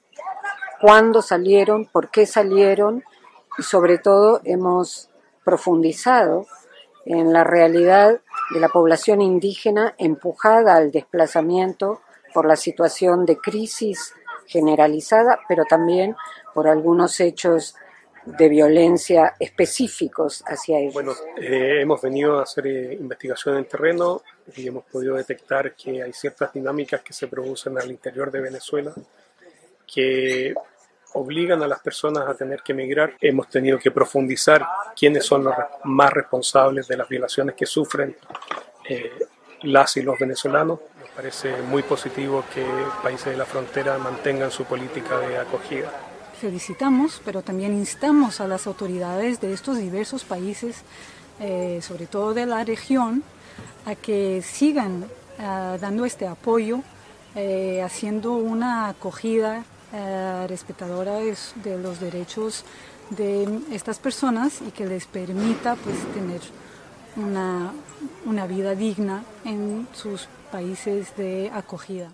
cuándo 0.81 1.23
salieron, 1.23 1.87
por 1.87 2.11
qué 2.11 2.25
salieron 2.25 3.03
y 3.59 3.65
sobre 3.65 3.99
todo 3.99 4.41
hemos 4.45 5.11
profundizado 5.45 6.47
en 7.05 7.33
la 7.33 7.43
realidad 7.43 8.21
de 8.55 8.61
la 8.61 8.69
población 8.69 9.21
indígena 9.21 9.95
empujada 9.99 10.77
al 10.77 10.93
desplazamiento 10.93 12.01
por 12.33 12.47
la 12.47 12.55
situación 12.57 13.27
de 13.27 13.39
crisis 13.39 14.15
generalizada, 14.47 15.41
pero 15.49 15.65
también 15.65 16.15
por 16.55 16.69
algunos 16.69 17.19
hechos 17.19 17.75
de 18.25 18.49
violencia 18.49 19.35
específicos 19.39 20.43
hacia 20.47 20.79
ellos? 20.79 20.95
Bueno, 20.95 21.13
eh, 21.37 21.81
hemos 21.81 22.01
venido 22.01 22.39
a 22.39 22.43
hacer 22.43 22.67
eh, 22.67 22.95
investigación 22.95 23.57
en 23.57 23.65
terreno 23.65 24.23
y 24.57 24.69
hemos 24.69 24.85
podido 24.85 25.17
detectar 25.17 25.75
que 25.75 26.03
hay 26.03 26.13
ciertas 26.13 26.53
dinámicas 26.53 27.01
que 27.01 27.13
se 27.13 27.27
producen 27.29 27.79
al 27.79 27.91
interior 27.91 28.31
de 28.31 28.41
Venezuela 28.41 28.93
que 29.93 30.55
obligan 31.15 31.63
a 31.63 31.67
las 31.67 31.81
personas 31.81 32.27
a 32.29 32.35
tener 32.35 32.63
que 32.63 32.73
emigrar. 32.73 33.15
Hemos 33.21 33.49
tenido 33.49 33.79
que 33.79 33.91
profundizar 33.91 34.67
quiénes 34.97 35.27
son 35.27 35.45
los 35.45 35.55
más 35.85 36.13
responsables 36.13 36.89
de 36.89 36.97
las 36.97 37.09
violaciones 37.09 37.55
que 37.55 37.67
sufren 37.67 38.17
eh, 38.89 39.13
las 39.63 39.97
y 39.97 40.03
los 40.03 40.19
venezolanos. 40.19 40.81
Me 40.99 41.11
parece 41.15 41.61
muy 41.63 41.83
positivo 41.83 42.45
que 42.55 42.65
países 43.03 43.33
de 43.33 43.37
la 43.37 43.45
frontera 43.45 43.99
mantengan 43.99 44.51
su 44.51 44.65
política 44.65 45.19
de 45.19 45.37
acogida 45.37 46.12
felicitamos, 46.43 47.23
pero 47.25 47.43
también 47.43 47.73
instamos 47.73 48.41
a 48.41 48.49
las 48.49 48.67
autoridades 48.67 49.41
de 49.41 49.53
estos 49.53 49.79
diversos 49.79 50.25
países, 50.25 50.83
eh, 51.39 51.79
sobre 51.83 52.07
todo 52.09 52.35
de 52.35 52.47
la 52.47 52.65
región, 52.65 53.23
a 53.87 53.95
que 53.95 54.43
sigan 54.43 55.05
eh, 55.39 55.79
dando 55.81 56.05
este 56.05 56.27
apoyo, 56.27 56.81
eh, 57.37 57.81
haciendo 57.81 58.33
una 58.33 58.89
acogida 58.89 59.65
respetadora 60.49 61.19
de, 61.19 61.79
los 61.79 62.01
derechos 62.01 62.65
de 63.11 63.61
estas 63.71 63.99
personas 63.99 64.63
y 64.67 64.71
que 64.71 64.87
les 64.87 65.05
permita 65.05 65.77
pues, 65.77 65.99
tener 66.15 66.41
una, 67.17 67.73
una 68.25 68.47
vida 68.47 68.75
digna 68.75 69.23
en 69.45 69.87
sus 69.93 70.29
países 70.51 71.15
de 71.15 71.51
acogida. 71.53 72.11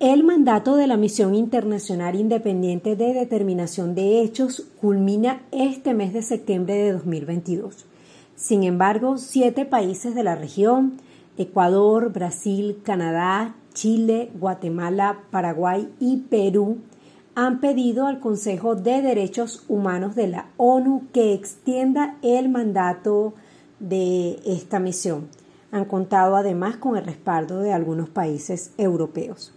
El 0.00 0.24
mandato 0.24 0.74
de 0.74 0.88
la 0.88 0.96
Misión 0.96 1.36
Internacional 1.36 2.16
Independiente 2.16 2.96
de 2.96 3.14
Determinación 3.14 3.94
de 3.94 4.22
Hechos 4.22 4.66
culmina 4.80 5.42
este 5.52 5.94
mes 5.94 6.12
de 6.12 6.22
septiembre 6.22 6.74
de 6.74 6.92
2022. 6.94 7.86
Sin 8.34 8.64
embargo, 8.64 9.18
siete 9.18 9.64
países 9.64 10.16
de 10.16 10.24
la 10.24 10.34
región, 10.34 10.94
Ecuador, 11.38 12.12
Brasil, 12.12 12.80
Canadá, 12.82 13.54
Chile, 13.72 14.32
Guatemala, 14.34 15.20
Paraguay 15.30 15.88
y 16.00 16.16
Perú, 16.22 16.78
han 17.36 17.60
pedido 17.60 18.08
al 18.08 18.18
Consejo 18.18 18.74
de 18.74 19.00
Derechos 19.00 19.64
Humanos 19.68 20.16
de 20.16 20.26
la 20.26 20.48
ONU 20.56 21.04
que 21.12 21.34
extienda 21.34 22.16
el 22.20 22.48
mandato 22.48 23.34
de 23.78 24.40
esta 24.44 24.80
misión. 24.80 25.28
Han 25.70 25.84
contado 25.84 26.34
además 26.34 26.78
con 26.78 26.96
el 26.96 27.04
respaldo 27.04 27.60
de 27.60 27.72
algunos 27.72 28.08
países 28.08 28.72
europeos 28.76 29.54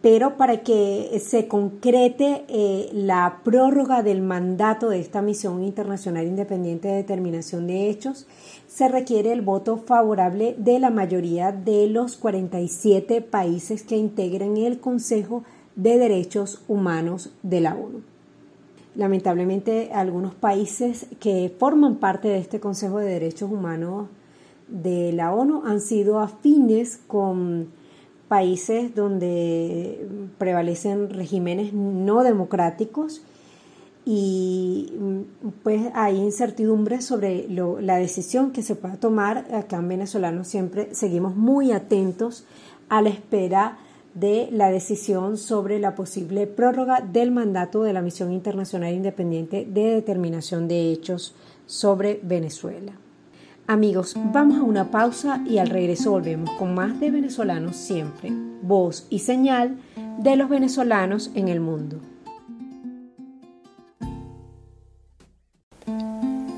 pero 0.00 0.36
para 0.36 0.58
que 0.62 1.20
se 1.24 1.48
concrete 1.48 2.44
eh, 2.48 2.88
la 2.92 3.40
prórroga 3.42 4.02
del 4.02 4.22
mandato 4.22 4.88
de 4.90 5.00
esta 5.00 5.22
misión 5.22 5.64
internacional 5.64 6.26
independiente 6.26 6.88
de 6.88 6.96
determinación 6.96 7.66
de 7.66 7.90
hechos, 7.90 8.26
se 8.68 8.86
requiere 8.88 9.32
el 9.32 9.42
voto 9.42 9.76
favorable 9.76 10.54
de 10.56 10.78
la 10.78 10.90
mayoría 10.90 11.50
de 11.50 11.88
los 11.88 12.16
47 12.16 13.22
países 13.22 13.82
que 13.82 13.96
integran 13.96 14.56
el 14.56 14.78
Consejo 14.78 15.42
de 15.74 15.98
Derechos 15.98 16.62
Humanos 16.68 17.30
de 17.42 17.60
la 17.60 17.74
ONU. 17.74 18.02
Lamentablemente, 18.94 19.90
algunos 19.92 20.34
países 20.34 21.06
que 21.20 21.52
forman 21.58 21.96
parte 21.96 22.28
de 22.28 22.38
este 22.38 22.60
Consejo 22.60 22.98
de 22.98 23.06
Derechos 23.06 23.50
Humanos 23.50 24.08
de 24.68 25.12
la 25.12 25.32
ONU 25.32 25.62
han 25.64 25.80
sido 25.80 26.20
afines 26.20 26.98
con 27.06 27.68
países 28.28 28.94
donde 28.94 30.06
prevalecen 30.38 31.10
regímenes 31.10 31.72
no 31.72 32.22
democráticos 32.22 33.22
y 34.04 34.90
pues 35.62 35.82
hay 35.94 36.16
incertidumbre 36.16 37.02
sobre 37.02 37.46
la 37.48 37.96
decisión 37.96 38.52
que 38.52 38.62
se 38.62 38.74
pueda 38.74 38.96
tomar. 38.96 39.46
Acá 39.54 39.76
en 39.76 39.88
Venezolano 39.88 40.44
siempre 40.44 40.94
seguimos 40.94 41.36
muy 41.36 41.72
atentos 41.72 42.46
a 42.88 43.02
la 43.02 43.10
espera 43.10 43.78
de 44.14 44.48
la 44.50 44.70
decisión 44.70 45.36
sobre 45.36 45.78
la 45.78 45.94
posible 45.94 46.46
prórroga 46.46 47.00
del 47.00 47.30
mandato 47.30 47.82
de 47.82 47.92
la 47.92 48.00
Misión 48.02 48.32
Internacional 48.32 48.94
Independiente 48.94 49.66
de 49.68 49.94
Determinación 49.94 50.68
de 50.68 50.90
Hechos 50.90 51.34
sobre 51.66 52.18
Venezuela. 52.22 52.92
Amigos, 53.70 54.14
vamos 54.32 54.56
a 54.56 54.62
una 54.62 54.90
pausa 54.90 55.44
y 55.46 55.58
al 55.58 55.68
regreso 55.68 56.12
volvemos 56.12 56.48
con 56.52 56.72
más 56.74 56.98
de 57.00 57.10
venezolanos 57.10 57.76
siempre, 57.76 58.32
voz 58.62 59.06
y 59.10 59.18
señal 59.18 59.76
de 60.20 60.36
los 60.36 60.48
venezolanos 60.48 61.30
en 61.34 61.48
el 61.48 61.60
mundo. 61.60 62.00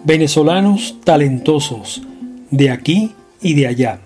Venezolanos 0.04 1.00
talentosos, 1.02 2.00
de 2.52 2.70
aquí 2.70 3.12
y 3.42 3.54
de 3.54 3.66
allá. 3.66 4.00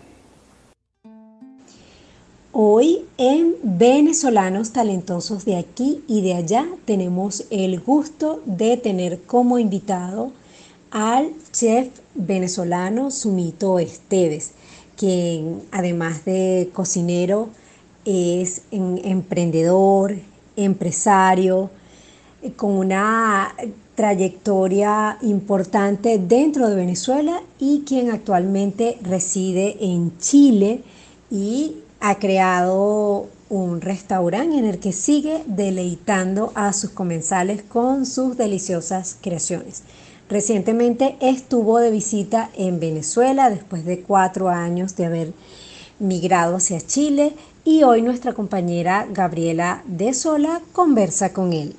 Hoy 2.52 3.00
en 3.18 3.56
Venezolanos 3.62 4.70
Talentosos 4.70 5.44
de 5.44 5.56
aquí 5.56 6.02
y 6.08 6.22
de 6.22 6.34
allá 6.34 6.64
tenemos 6.86 7.44
el 7.50 7.80
gusto 7.80 8.40
de 8.46 8.78
tener 8.78 9.24
como 9.24 9.58
invitado 9.58 10.32
al 10.94 11.32
chef 11.50 11.88
venezolano 12.14 13.10
Sumito 13.10 13.80
Esteves, 13.80 14.52
quien 14.96 15.62
además 15.72 16.24
de 16.24 16.70
cocinero 16.72 17.48
es 18.04 18.62
emprendedor, 18.70 20.14
empresario, 20.54 21.70
eh, 22.42 22.52
con 22.52 22.74
una 22.74 23.56
trayectoria 23.96 25.18
importante 25.22 26.18
dentro 26.18 26.68
de 26.68 26.76
Venezuela 26.76 27.42
y 27.58 27.82
quien 27.84 28.12
actualmente 28.12 28.96
reside 29.02 29.76
en 29.80 30.16
Chile 30.18 30.84
y 31.28 31.78
ha 31.98 32.20
creado 32.20 33.26
un 33.48 33.80
restaurante 33.80 34.58
en 34.58 34.64
el 34.64 34.78
que 34.78 34.92
sigue 34.92 35.42
deleitando 35.46 36.52
a 36.54 36.72
sus 36.72 36.90
comensales 36.90 37.64
con 37.64 38.06
sus 38.06 38.36
deliciosas 38.36 39.16
creaciones. 39.20 39.82
Recientemente 40.34 41.16
estuvo 41.20 41.78
de 41.78 41.92
visita 41.92 42.50
en 42.56 42.80
Venezuela 42.80 43.50
después 43.50 43.84
de 43.84 44.00
cuatro 44.00 44.48
años 44.48 44.96
de 44.96 45.06
haber 45.06 45.32
migrado 46.00 46.56
hacia 46.56 46.80
Chile 46.80 47.36
y 47.64 47.84
hoy 47.84 48.02
nuestra 48.02 48.32
compañera 48.32 49.06
Gabriela 49.08 49.84
de 49.86 50.12
Sola 50.12 50.60
conversa 50.72 51.32
con 51.32 51.52
él. 51.52 51.76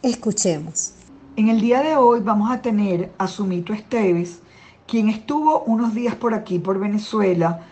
Escuchemos. 0.00 0.94
En 1.36 1.50
el 1.50 1.60
día 1.60 1.82
de 1.82 1.94
hoy 1.94 2.20
vamos 2.20 2.50
a 2.50 2.62
tener 2.62 3.12
a 3.18 3.28
Sumito 3.28 3.74
Esteves, 3.74 4.38
quien 4.86 5.10
estuvo 5.10 5.64
unos 5.64 5.94
días 5.94 6.14
por 6.14 6.32
aquí, 6.32 6.58
por 6.58 6.78
Venezuela, 6.78 7.66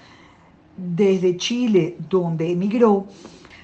desde 0.77 1.39
Chile, 1.39 1.97
donde 2.11 2.51
emigró. 2.51 3.07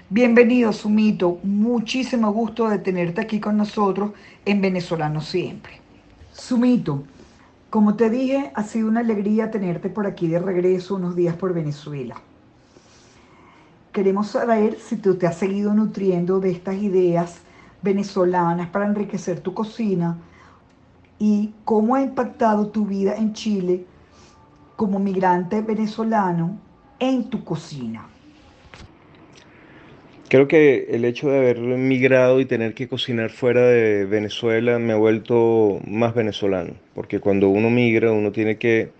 Bienvenido, 0.09 0.73
Sumito. 0.73 1.41
Muchísimo 1.43 2.33
gusto 2.33 2.71
de 2.71 2.79
tenerte 2.79 3.21
aquí 3.21 3.39
con 3.39 3.59
nosotros 3.59 4.13
en 4.47 4.63
Venezolano 4.63 5.21
Siempre. 5.21 5.88
Sumito, 6.39 7.03
como 7.69 7.97
te 7.97 8.09
dije, 8.09 8.53
ha 8.55 8.63
sido 8.63 8.89
una 8.89 9.01
alegría 9.01 9.51
tenerte 9.51 9.91
por 9.91 10.07
aquí 10.07 10.29
de 10.29 10.39
regreso 10.39 10.95
unos 10.95 11.17
días 11.17 11.35
por 11.35 11.53
Venezuela. 11.53 12.15
Queremos 13.93 14.29
saber 14.29 14.79
si 14.79 14.97
tú 14.97 15.17
te 15.17 15.27
has 15.27 15.37
seguido 15.37 15.75
nutriendo 15.75 16.39
de 16.39 16.53
estas 16.53 16.77
ideas 16.77 17.41
venezolanas 17.83 18.69
para 18.69 18.87
enriquecer 18.87 19.41
tu 19.41 19.53
cocina 19.53 20.17
y 21.19 21.53
cómo 21.65 21.97
ha 21.97 22.03
impactado 22.03 22.69
tu 22.69 22.87
vida 22.87 23.17
en 23.17 23.33
Chile 23.33 23.85
como 24.77 25.01
migrante 25.01 25.61
venezolano 25.61 26.57
en 27.01 27.29
tu 27.29 27.45
cocina. 27.45 28.07
Creo 30.31 30.47
que 30.47 30.89
el 30.91 31.07
hecho 31.07 31.31
de 31.31 31.39
haber 31.39 31.59
migrado 31.59 32.39
y 32.39 32.45
tener 32.45 32.75
que 32.75 32.87
cocinar 32.87 33.31
fuera 33.31 33.67
de 33.67 34.05
Venezuela 34.05 34.79
me 34.79 34.93
ha 34.93 34.97
vuelto 34.97 35.81
más 35.87 36.15
venezolano, 36.15 36.75
porque 36.95 37.19
cuando 37.19 37.49
uno 37.49 37.71
migra 37.71 38.13
uno 38.13 38.31
tiene 38.31 38.59
que 38.59 38.91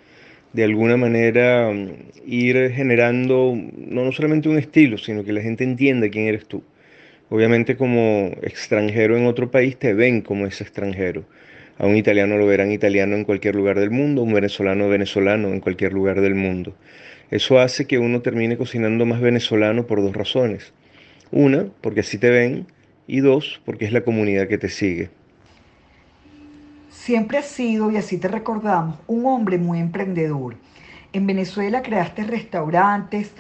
de 0.55 0.65
alguna 0.65 0.97
manera 0.97 1.71
mm, 1.71 1.89
ir 2.27 2.71
generando 2.73 3.55
no, 3.77 4.11
solamente 4.13 4.49
un 4.49 4.59
estilo, 4.59 4.97
sino 4.97 5.23
que 5.23 5.35
la 5.35 5.43
gente 5.43 5.65
entienda 5.65 6.09
quién 6.09 6.29
eres 6.29 6.47
tú. 6.47 6.63
Obviamente 7.29 7.77
como 7.77 8.33
extranjero 8.43 9.19
en 9.19 9.27
otro 9.27 9.51
país 9.51 9.77
te 9.79 9.93
ven 9.93 10.23
como 10.23 10.47
ese 10.47 10.65
extranjero. 10.65 11.25
A 11.79 11.87
un 11.87 11.97
italiano 11.97 12.39
lo 12.39 12.47
verán 12.47 12.73
italiano 12.73 13.17
en 13.17 13.25
cualquier 13.25 13.55
lugar 13.55 13.79
del 13.79 13.91
mundo, 13.91 14.23
un 14.23 14.33
venezolano 14.33 14.89
venezolano 14.89 15.49
en 15.49 15.61
cualquier 15.61 15.93
lugar 15.93 16.23
del 16.23 16.35
mundo. 16.35 16.75
Eso 17.31 17.61
hace 17.61 17.87
que 17.87 17.99
uno 17.99 18.23
termine 18.23 18.57
cocinando 18.57 19.05
más 19.05 19.21
venezolano 19.21 19.87
por 19.87 20.01
dos 20.01 20.17
razones. 20.17 20.73
Una, 21.31 21.67
porque 21.81 22.01
así 22.01 22.19
te 22.19 22.31
ven, 22.31 22.67
y 23.07 23.21
dos, 23.21 23.61
porque 23.65 23.85
es 23.85 23.93
la 23.93 24.03
comunidad 24.03 24.49
que 24.49 24.59
te 24.59 24.69
sigue. 24.69 25.11
Siempre 26.91 27.39
has 27.39 27.47
sido, 27.47 27.91
y 27.91 27.97
así 27.97 28.19
te 28.19 28.29
recordamos, 28.29 28.97
un 29.07 29.27
hombre 29.27 29.59
muy 29.59 29.79
emprendedor. 29.79 30.57
En 31.13 31.27
Venezuela 31.27 31.83
creaste 31.83 32.25
restaurantes 32.25 33.33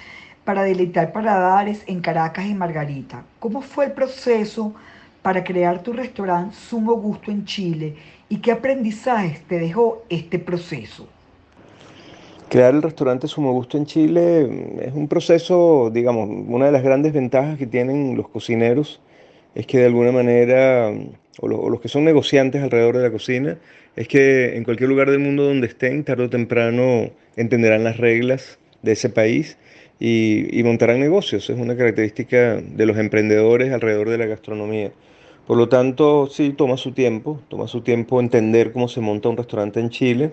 para 0.44 0.62
deleitar 0.62 1.12
paladares 1.12 1.82
en 1.86 2.00
Caracas 2.00 2.46
y 2.46 2.54
Margarita. 2.54 3.24
¿Cómo 3.38 3.60
fue 3.60 3.86
el 3.86 3.92
proceso 3.92 4.74
para 5.20 5.44
crear 5.44 5.82
tu 5.82 5.92
restaurante 5.92 6.56
Sumo 6.56 6.94
Gusto 6.94 7.30
en 7.30 7.44
Chile 7.44 7.96
y 8.30 8.38
qué 8.38 8.52
aprendizajes 8.52 9.42
te 9.42 9.58
dejó 9.58 10.04
este 10.08 10.38
proceso? 10.38 11.06
Crear 12.48 12.74
el 12.74 12.80
restaurante 12.80 13.28
Sumo 13.28 13.52
Gusto 13.52 13.76
en 13.76 13.84
Chile 13.84 14.46
mm, 14.46 14.80
es 14.80 14.94
un 14.94 15.06
proceso, 15.06 15.90
digamos, 15.92 16.28
una 16.48 16.66
de 16.66 16.72
las 16.72 16.82
grandes 16.82 17.12
ventajas 17.12 17.58
que 17.58 17.66
tienen 17.66 18.16
los 18.16 18.28
cocineros 18.28 19.00
es 19.54 19.66
que 19.66 19.78
de 19.78 19.86
alguna 19.86 20.12
manera, 20.12 20.90
mm, 20.90 21.10
o, 21.40 21.68
los 21.68 21.80
que 21.80 21.88
son 21.88 22.04
negociantes 22.04 22.62
alrededor 22.62 22.96
de 22.96 23.02
la 23.02 23.10
cocina, 23.10 23.58
es 23.96 24.08
que 24.08 24.56
en 24.56 24.64
cualquier 24.64 24.88
lugar 24.88 25.10
del 25.10 25.18
mundo 25.18 25.44
donde 25.44 25.66
estén, 25.66 26.04
tarde 26.04 26.24
o 26.24 26.30
temprano 26.30 27.10
entenderán 27.36 27.84
las 27.84 27.98
reglas 27.98 28.58
de 28.82 28.92
ese 28.92 29.10
país 29.10 29.58
y, 30.00 30.58
y 30.58 30.62
montarán 30.62 31.00
negocios. 31.00 31.50
Es 31.50 31.58
una 31.58 31.76
característica 31.76 32.56
de 32.62 32.86
los 32.86 32.96
emprendedores 32.96 33.72
alrededor 33.72 34.08
de 34.08 34.18
la 34.18 34.26
gastronomía. 34.26 34.92
Por 35.46 35.58
lo 35.58 35.68
tanto, 35.68 36.28
sí, 36.28 36.54
toma 36.56 36.76
su 36.78 36.92
tiempo, 36.92 37.40
toma 37.48 37.66
su 37.68 37.82
tiempo 37.82 38.20
entender 38.20 38.72
cómo 38.72 38.88
se 38.88 39.00
monta 39.00 39.28
un 39.28 39.36
restaurante 39.36 39.80
en 39.80 39.90
Chile 39.90 40.30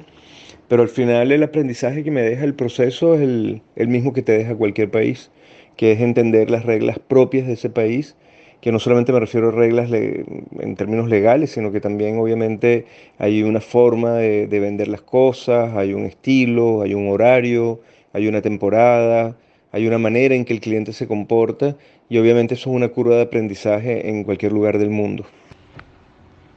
pero 0.68 0.82
al 0.84 0.90
final 0.90 1.32
el 1.32 1.44
aprendizaje 1.44 2.04
que 2.04 2.12
me 2.12 2.22
deja 2.22 2.44
el 2.44 2.56
proceso 2.56 3.16
es 3.16 3.22
el, 3.22 3.62
mismo 3.88 4.14
que 4.14 4.22
te 4.22 4.38
deja 4.38 4.56
cualquier 4.56 4.90
país, 4.90 5.32
que 5.78 5.92
es 5.92 6.02
entender 6.02 6.50
las 6.50 6.66
reglas 6.66 7.00
propias 7.00 7.48
de 7.48 7.54
ese 7.54 7.70
país, 7.70 8.16
que 8.62 8.72
no 8.72 8.80
solamente 8.80 9.14
me 9.14 9.20
refiero 9.20 9.50
a 9.50 9.52
reglas 9.52 9.92
en 9.92 10.76
términos 10.76 11.08
legales, 11.08 11.52
sino 11.52 11.72
que 11.72 11.82
también 11.82 12.18
obviamente 12.18 12.86
hay 13.20 13.44
una 13.44 13.62
forma 13.62 14.14
de, 14.14 14.48
de 14.48 14.60
vender 14.60 14.88
las 14.88 15.02
cosas, 15.02 15.76
hay 15.76 15.94
un 15.94 16.06
estilo, 16.06 16.82
hay 16.82 16.96
un 16.96 17.08
horario, 17.10 17.82
hay 18.14 18.28
una 18.28 18.42
temporada, 18.42 19.38
hay 19.72 19.86
una 19.88 20.00
manera 20.00 20.34
en 20.34 20.46
que 20.46 20.54
el 20.54 20.62
cliente 20.62 20.94
se 20.94 21.06
comporta 21.06 21.76
y 22.10 22.18
obviamente 22.18 22.56
eso 22.56 22.70
es 22.72 22.76
una 22.76 22.88
curva 22.88 23.18
de 23.18 23.24
aprendizaje 23.24 24.10
en 24.10 24.24
cualquier 24.24 24.52
lugar 24.52 24.80
del 24.80 24.90
mundo. 24.90 25.26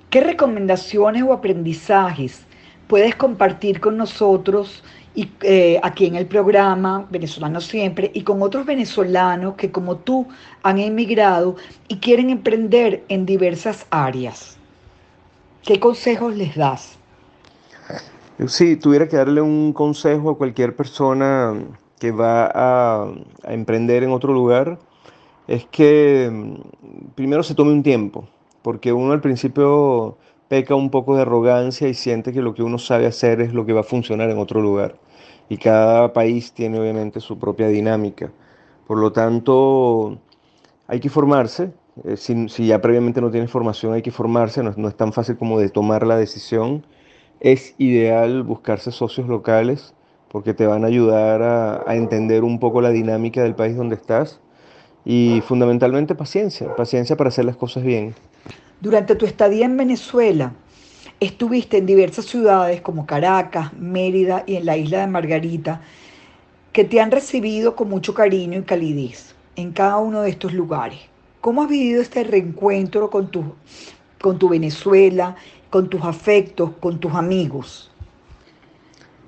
¿Qué 0.08 0.22
recomendaciones 0.22 1.22
o 1.24 1.34
aprendizajes 1.34 2.47
puedes 2.88 3.14
compartir 3.14 3.80
con 3.80 3.96
nosotros 3.96 4.82
y, 5.14 5.30
eh, 5.42 5.78
aquí 5.82 6.06
en 6.06 6.16
el 6.16 6.26
programa 6.26 7.06
Venezolano 7.10 7.60
Siempre 7.60 8.10
y 8.14 8.22
con 8.22 8.42
otros 8.42 8.66
venezolanos 8.66 9.54
que 9.54 9.70
como 9.70 9.96
tú 9.96 10.26
han 10.62 10.78
emigrado 10.78 11.56
y 11.88 11.96
quieren 11.96 12.30
emprender 12.30 13.04
en 13.08 13.26
diversas 13.26 13.86
áreas. 13.90 14.56
¿Qué 15.62 15.78
consejos 15.78 16.34
les 16.34 16.56
das? 16.56 16.98
Si 18.46 18.76
tuviera 18.76 19.08
que 19.08 19.16
darle 19.16 19.40
un 19.40 19.72
consejo 19.72 20.30
a 20.30 20.38
cualquier 20.38 20.74
persona 20.76 21.54
que 21.98 22.12
va 22.12 22.46
a, 22.46 23.12
a 23.42 23.52
emprender 23.52 24.04
en 24.04 24.12
otro 24.12 24.32
lugar, 24.32 24.78
es 25.48 25.66
que 25.66 26.30
mm, 26.32 27.14
primero 27.16 27.42
se 27.42 27.54
tome 27.54 27.72
un 27.72 27.82
tiempo, 27.82 28.28
porque 28.62 28.92
uno 28.92 29.12
al 29.12 29.20
principio 29.20 30.16
peca 30.48 30.74
un 30.74 30.90
poco 30.90 31.16
de 31.16 31.22
arrogancia 31.22 31.88
y 31.88 31.94
siente 31.94 32.32
que 32.32 32.42
lo 32.42 32.54
que 32.54 32.62
uno 32.62 32.78
sabe 32.78 33.06
hacer 33.06 33.40
es 33.40 33.52
lo 33.54 33.66
que 33.66 33.72
va 33.72 33.80
a 33.80 33.84
funcionar 33.84 34.30
en 34.30 34.38
otro 34.38 34.60
lugar. 34.60 34.96
Y 35.48 35.58
cada 35.58 36.12
país 36.12 36.52
tiene 36.52 36.80
obviamente 36.80 37.20
su 37.20 37.38
propia 37.38 37.68
dinámica. 37.68 38.32
Por 38.86 38.98
lo 38.98 39.12
tanto, 39.12 40.18
hay 40.86 41.00
que 41.00 41.10
formarse. 41.10 41.72
Eh, 42.04 42.16
si, 42.16 42.66
ya 42.66 42.80
previamente 42.80 43.20
no 43.20 43.30
tienes 43.30 43.50
formación, 43.50 43.92
hay 43.94 44.02
que 44.02 44.10
formarse. 44.10 44.62
No, 44.62 44.88
es 44.88 44.96
tan 44.96 45.12
fácil 45.12 45.36
como 45.36 45.58
de 45.58 45.70
tomar 45.70 46.06
la 46.06 46.16
decisión. 46.16 46.86
Es 47.40 47.74
ideal 47.78 48.42
buscarse 48.42 48.90
socios 48.90 49.28
locales 49.28 49.94
porque 50.30 50.54
te 50.54 50.66
van 50.66 50.84
a 50.84 50.88
ayudar 50.88 51.42
a 51.86 51.96
entender 51.96 52.44
un 52.44 52.58
poco 52.58 52.82
la 52.82 52.90
dinámica 52.90 53.42
del 53.42 53.54
país 53.54 53.76
donde 53.76 53.96
estás. 53.96 54.40
Y 55.04 55.40
fundamentalmente 55.46 56.14
paciencia, 56.14 56.74
paciencia 56.76 57.16
para 57.16 57.28
hacer 57.28 57.44
las 57.46 57.56
cosas 57.56 57.82
bien. 57.82 58.14
Durante 58.80 59.16
tu 59.16 59.26
estadía 59.26 59.66
en 59.66 59.76
Venezuela, 59.76 60.52
estuviste 61.18 61.78
en 61.78 61.86
diversas 61.86 62.26
ciudades 62.26 62.80
como 62.80 63.06
Caracas, 63.06 63.72
Mérida 63.72 64.44
y 64.46 64.54
en 64.54 64.66
la 64.66 64.76
isla 64.76 65.00
de 65.00 65.08
Margarita, 65.08 65.80
que 66.72 66.84
te 66.84 67.00
han 67.00 67.10
recibido 67.10 67.74
con 67.74 67.88
mucho 67.88 68.14
cariño 68.14 68.60
y 68.60 68.62
calidez 68.62 69.34
en 69.56 69.72
cada 69.72 69.98
uno 69.98 70.22
de 70.22 70.30
estos 70.30 70.52
lugares. 70.52 71.00
¿Cómo 71.40 71.62
has 71.62 71.68
vivido 71.68 72.00
este 72.00 72.22
reencuentro 72.22 73.10
con 73.10 73.30
tu, 73.30 74.48
Venezuela, 74.48 75.34
con 75.70 75.88
tus 75.88 76.04
afectos, 76.04 76.70
con 76.78 77.00
tus 77.00 77.14
amigos? 77.14 77.90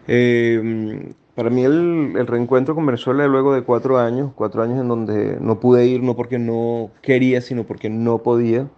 Eh, 0.07 1.13
para 1.35 1.51
mí 1.51 1.65
el, 1.65 2.15
el, 2.17 2.27
reencuentro 2.29 2.77
con 2.77 2.87
Venezuela 2.87 3.27
luego 3.27 3.53
de 3.53 3.63
cuatro 3.63 3.99
años, 3.99 4.31
cuatro 4.35 4.63
años 4.63 4.81
en 4.81 4.87
donde 4.87 5.39
no 5.41 5.59
pude 5.59 5.87
ir, 5.87 6.05
no 6.05 6.15
porque 6.15 6.39
no 6.39 6.91
quería, 7.03 7.41
sino 7.41 7.65
porque 7.65 7.91
no 7.91 8.19
podía. 8.19 8.69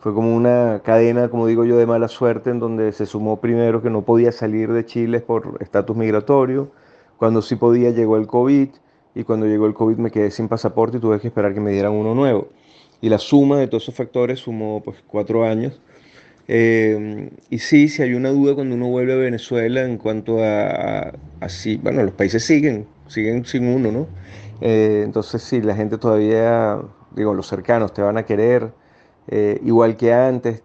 Fue 0.00 0.14
como 0.14 0.34
una 0.34 0.80
cadena, 0.84 1.28
como 1.28 1.46
digo 1.46 1.64
yo, 1.64 1.76
de 1.76 1.86
mala 1.86 2.08
suerte 2.08 2.50
en 2.50 2.58
donde 2.58 2.92
se 2.92 3.06
sumó 3.06 3.40
primero 3.40 3.82
que 3.82 3.90
no 3.90 4.02
podía 4.02 4.32
salir 4.32 4.72
de 4.72 4.84
Chile 4.84 5.20
por 5.20 5.58
estatus 5.60 5.96
migratorio. 5.96 6.70
Cuando 7.18 7.42
sí 7.42 7.56
podía 7.56 7.90
llegó 7.90 8.16
el 8.16 8.26
COVID 8.26 8.68
y 9.14 9.24
cuando 9.24 9.46
llegó 9.46 9.66
el 9.66 9.74
COVID 9.74 9.96
me 9.96 10.10
quedé 10.10 10.30
sin 10.30 10.48
pasaporte 10.48 10.96
y 10.96 11.00
tuve 11.00 11.20
que 11.20 11.28
esperar 11.28 11.52
que 11.54 11.60
me 11.60 11.72
dieran 11.72 11.92
uno 11.92 12.14
nuevo. 12.14 12.48
Y 13.00 13.08
la 13.08 13.18
suma 13.18 13.58
de 13.58 13.66
todos 13.66 13.84
esos 13.84 13.94
factores 13.94 14.40
sumó 14.40 14.82
pues 14.82 15.02
cuatro 15.06 15.44
años 15.44 15.80
eh, 16.52 17.30
y 17.48 17.60
sí, 17.60 17.88
si 17.88 18.02
hay 18.02 18.14
una 18.14 18.30
duda 18.30 18.56
cuando 18.56 18.74
uno 18.74 18.88
vuelve 18.88 19.12
a 19.12 19.16
Venezuela 19.16 19.84
en 19.84 19.98
cuanto 19.98 20.42
a, 20.42 21.12
así, 21.38 21.76
bueno, 21.76 22.02
los 22.02 22.12
países 22.14 22.44
siguen, 22.44 22.88
siguen 23.06 23.44
sin 23.44 23.68
uno, 23.68 23.92
¿no? 23.92 24.08
Eh, 24.60 25.02
entonces 25.04 25.42
sí, 25.42 25.60
la 25.60 25.76
gente 25.76 25.96
todavía, 25.96 26.76
digo, 27.14 27.34
los 27.34 27.46
cercanos 27.46 27.94
te 27.94 28.02
van 28.02 28.18
a 28.18 28.24
querer, 28.24 28.72
eh, 29.30 29.60
igual 29.64 29.96
que 29.96 30.12
antes, 30.12 30.62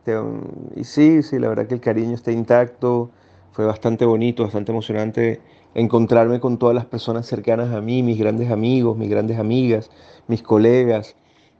y 0.75 0.83
sí, 0.83 1.23
sí, 1.23 1.39
la 1.39 1.47
verdad 1.49 1.67
que 1.67 1.75
el 1.75 1.81
cariño 1.81 2.15
está 2.15 2.31
intacto, 2.31 3.11
fue 3.53 3.65
bastante 3.65 4.05
bonito, 4.05 4.43
bastante 4.43 4.71
emocionante 4.71 5.39
encontrarme 5.73 6.39
con 6.39 6.57
todas 6.57 6.75
las 6.75 6.85
personas 6.85 7.25
cercanas 7.25 7.73
a 7.73 7.81
mí, 7.81 8.03
mis 8.03 8.17
grandes 8.17 8.51
amigos, 8.51 8.97
mis 8.97 9.09
grandes 9.09 9.39
amigas, 9.39 9.89
mis 10.27 10.41
colegas, 10.41 11.15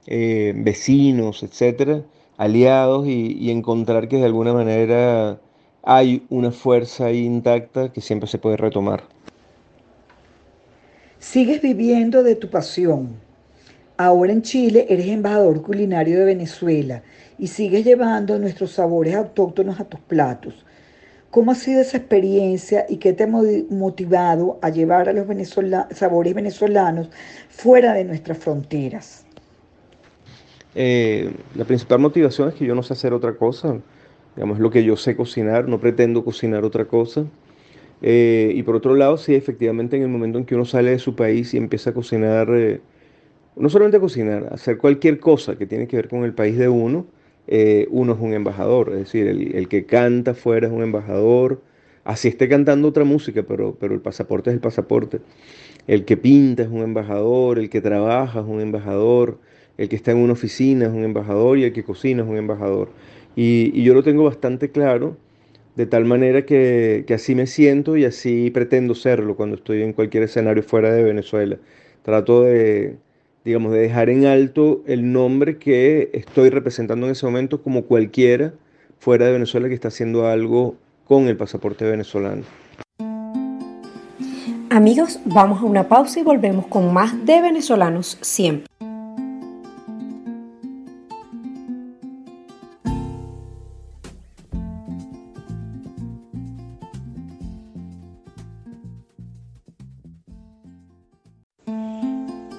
vecinos, 0.06 1.42
etcétera 1.42 2.02
aliados 2.36 3.06
y, 3.06 3.50
encontrar 3.50 4.08
que 4.08 4.16
de 4.16 4.24
alguna 4.24 4.52
manera 4.52 5.40
hay 5.82 6.24
una 6.28 6.50
fuerza 6.50 7.12
intacta 7.12 7.92
que 7.92 8.00
siempre 8.00 8.28
se 8.28 8.38
puede 8.38 8.56
retomar. 8.56 9.04
Sigues 11.18 11.62
viviendo 11.62 12.22
de 12.22 12.36
tu 12.36 12.50
pasión. 12.50 13.25
Ahora 13.98 14.32
en 14.32 14.42
Chile 14.42 14.86
eres 14.90 15.06
embajador 15.06 15.62
culinario 15.62 16.18
de 16.18 16.26
Venezuela 16.26 17.02
y 17.38 17.46
sigues 17.46 17.84
llevando 17.84 18.38
nuestros 18.38 18.72
sabores 18.72 19.14
autóctonos 19.14 19.80
a 19.80 19.84
tus 19.84 20.00
platos. 20.00 20.66
¿Cómo 21.30 21.52
ha 21.52 21.54
sido 21.54 21.80
esa 21.80 21.96
experiencia 21.96 22.86
y 22.88 22.98
qué 22.98 23.12
te 23.14 23.24
ha 23.24 23.26
motivado 23.26 24.58
a 24.62 24.70
llevar 24.70 25.08
a 25.08 25.12
los 25.12 25.26
sabores 25.90 26.34
venezolanos 26.34 27.10
fuera 27.48 27.94
de 27.94 28.04
nuestras 28.04 28.38
fronteras? 28.38 29.24
Eh, 30.74 31.32
la 31.54 31.64
principal 31.64 31.98
motivación 31.98 32.50
es 32.50 32.54
que 32.54 32.66
yo 32.66 32.74
no 32.74 32.82
sé 32.82 32.92
hacer 32.92 33.14
otra 33.14 33.34
cosa, 33.34 33.78
digamos, 34.34 34.58
lo 34.58 34.70
que 34.70 34.84
yo 34.84 34.96
sé 34.96 35.16
cocinar, 35.16 35.68
no 35.68 35.80
pretendo 35.80 36.22
cocinar 36.22 36.64
otra 36.64 36.84
cosa. 36.84 37.24
Eh, 38.02 38.52
y 38.54 38.62
por 38.62 38.76
otro 38.76 38.94
lado, 38.94 39.16
sí, 39.16 39.34
efectivamente 39.34 39.96
en 39.96 40.02
el 40.02 40.08
momento 40.08 40.38
en 40.38 40.44
que 40.44 40.54
uno 40.54 40.66
sale 40.66 40.90
de 40.90 40.98
su 40.98 41.16
país 41.16 41.54
y 41.54 41.56
empieza 41.56 41.90
a 41.90 41.94
cocinar, 41.94 42.48
eh, 42.54 42.80
no 43.56 43.68
solamente 43.68 44.00
cocinar, 44.00 44.48
hacer 44.52 44.78
cualquier 44.78 45.18
cosa 45.18 45.56
que 45.56 45.66
tiene 45.66 45.86
que 45.88 45.96
ver 45.96 46.08
con 46.08 46.24
el 46.24 46.34
país 46.34 46.56
de 46.58 46.68
uno, 46.68 47.06
uno 47.90 48.12
es 48.12 48.20
un 48.20 48.34
embajador, 48.34 48.92
es 48.92 48.98
decir, 48.98 49.26
el, 49.28 49.68
que 49.68 49.86
canta 49.86 50.34
fuera 50.34 50.66
es 50.66 50.72
un 50.72 50.82
embajador, 50.82 51.62
así 52.04 52.28
esté 52.28 52.48
cantando 52.48 52.88
otra 52.88 53.04
música, 53.04 53.42
pero, 53.42 53.76
pero 53.78 53.94
el 53.94 54.00
pasaporte 54.00 54.50
es 54.50 54.54
el 54.54 54.60
pasaporte. 54.60 55.20
El 55.86 56.04
que 56.04 56.16
pinta 56.16 56.64
es 56.64 56.68
un 56.68 56.82
embajador, 56.82 57.58
el 57.58 57.70
que 57.70 57.80
trabaja 57.80 58.40
es 58.40 58.46
un 58.46 58.60
embajador, 58.60 59.38
el 59.78 59.88
que 59.88 59.96
está 59.96 60.12
en 60.12 60.18
una 60.18 60.32
oficina 60.32 60.86
es 60.86 60.92
un 60.92 61.04
embajador 61.04 61.58
y 61.58 61.64
el 61.64 61.72
que 61.72 61.84
cocina 61.84 62.22
es 62.22 62.28
un 62.28 62.36
embajador. 62.36 62.90
Y, 63.36 63.82
yo 63.82 63.94
lo 63.94 64.02
tengo 64.02 64.24
bastante 64.24 64.70
claro, 64.70 65.16
de 65.76 65.86
tal 65.86 66.06
manera 66.06 66.46
que, 66.46 67.04
así 67.14 67.34
me 67.34 67.46
siento 67.46 67.96
y 67.96 68.04
así 68.04 68.50
pretendo 68.50 68.94
serlo 68.94 69.36
cuando 69.36 69.56
estoy 69.56 69.82
en 69.82 69.92
cualquier 69.92 70.24
escenario 70.24 70.62
fuera 70.62 70.92
de 70.92 71.02
Venezuela. 71.04 71.58
Trato 72.02 72.42
de, 72.44 72.96
digamos, 73.46 73.72
de 73.72 73.78
dejar 73.78 74.10
en 74.10 74.26
alto 74.26 74.82
el 74.88 75.12
nombre 75.12 75.56
que 75.56 76.10
estoy 76.12 76.50
representando 76.50 77.06
en 77.06 77.12
ese 77.12 77.24
momento 77.26 77.62
como 77.62 77.84
cualquiera 77.84 78.54
fuera 78.98 79.26
de 79.26 79.32
Venezuela 79.32 79.68
que 79.68 79.74
está 79.74 79.86
haciendo 79.86 80.26
algo 80.26 80.74
con 81.06 81.28
el 81.28 81.36
pasaporte 81.36 81.84
venezolano. 81.84 82.42
Amigos, 84.68 85.20
vamos 85.24 85.62
a 85.62 85.64
una 85.64 85.86
pausa 85.86 86.18
y 86.18 86.24
volvemos 86.24 86.66
con 86.66 86.92
más 86.92 87.24
de 87.24 87.40
venezolanos 87.40 88.18
siempre. 88.20 88.66